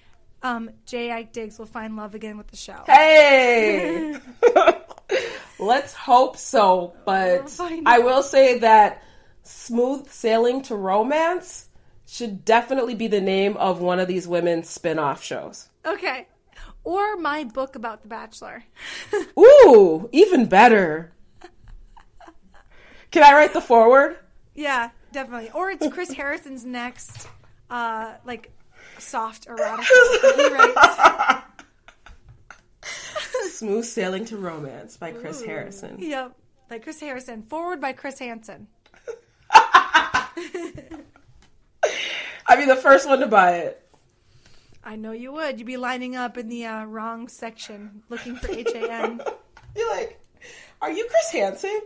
[0.44, 1.11] um, J.
[1.11, 2.84] Ike Diggs will find love again with the show.
[2.86, 4.18] Hey!
[5.60, 9.03] Let's hope so, but find I will say that
[9.49, 11.69] Smooth Sailing to Romance
[12.05, 15.69] should definitely be the name of one of these women's spin-off shows.
[15.84, 16.27] Okay,
[16.84, 18.63] or my book about The Bachelor.
[19.39, 21.11] Ooh, even better.
[23.09, 24.17] Can I write the foreword?
[24.53, 25.49] yeah, definitely.
[25.51, 27.27] Or it's Chris Harrison's next,
[27.71, 28.51] uh, like
[28.99, 29.89] soft writes.
[33.49, 35.97] Smooth Sailing to Romance by Chris Harrison.
[35.99, 36.35] Yep.
[36.69, 37.41] By Chris Harrison.
[37.43, 38.67] Foreword by Chris Hansen.
[42.48, 43.86] I'd be the first one to buy it.
[44.84, 45.60] I know you would.
[45.60, 49.22] You'd be lining up in the uh, wrong section looking for H A N.
[49.76, 50.20] You're like,
[50.82, 51.82] are you Chris Hansen?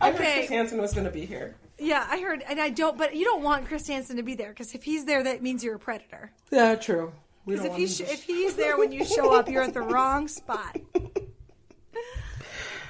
[0.00, 1.56] I heard Chris Hansen was going to be here.
[1.78, 2.96] Yeah, I heard, and I don't.
[2.96, 5.64] But you don't want Chris Hansen to be there because if he's there, that means
[5.64, 6.30] you're a predator.
[6.50, 7.12] Yeah, true.
[7.46, 9.80] Because if he sh- to- if he's there when you show up, you're at the
[9.82, 10.76] wrong spot.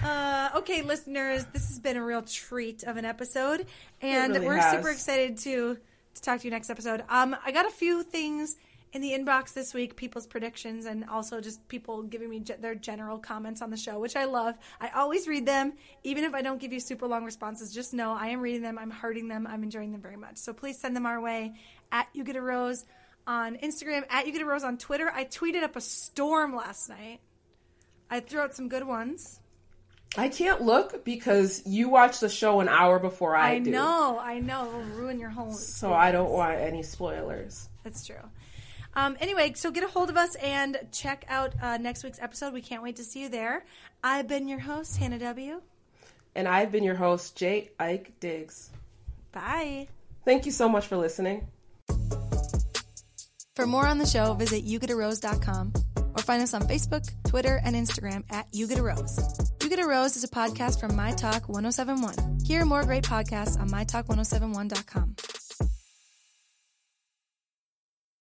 [0.03, 3.67] Uh, okay, listeners, this has been a real treat of an episode,
[4.01, 4.73] and really we're has.
[4.73, 5.77] super excited to
[6.15, 7.05] to talk to you next episode.
[7.09, 8.57] Um, I got a few things
[8.93, 12.75] in the inbox this week, people's predictions, and also just people giving me ge- their
[12.75, 14.57] general comments on the show, which I love.
[14.81, 17.73] I always read them, even if I don't give you super long responses.
[17.73, 20.39] Just know I am reading them, I'm hearting them, I'm enjoying them very much.
[20.39, 21.55] So please send them our way
[21.93, 22.87] at you get a rose
[23.27, 25.11] on Instagram, at you get a rose on Twitter.
[25.13, 27.21] I tweeted up a storm last night.
[28.11, 29.41] I threw out some good ones.
[30.17, 33.71] I can't look because you watch the show an hour before I, I do.
[33.71, 34.67] know, I know.
[34.69, 35.53] It'll ruin your whole.
[35.53, 37.69] So I don't want any spoilers.
[37.85, 38.17] That's true.
[38.95, 42.53] Um, anyway, so get a hold of us and check out uh, next week's episode.
[42.53, 43.65] We can't wait to see you there.
[44.03, 45.61] I've been your host, Hannah W.
[46.35, 48.71] And I've been your host, Jay Ike Diggs.
[49.33, 49.89] Bye.
[50.25, 51.47] Thank you so much for listening.
[53.57, 58.25] For more on the show, visit yougetarose.com or find us on Facebook, Twitter, and Instagram
[58.31, 59.58] at You Get a Rose.
[59.69, 62.39] You Get a Rose is a podcast from My Talk 1071.
[62.43, 65.15] Hear more great podcasts on mytalk1071.com.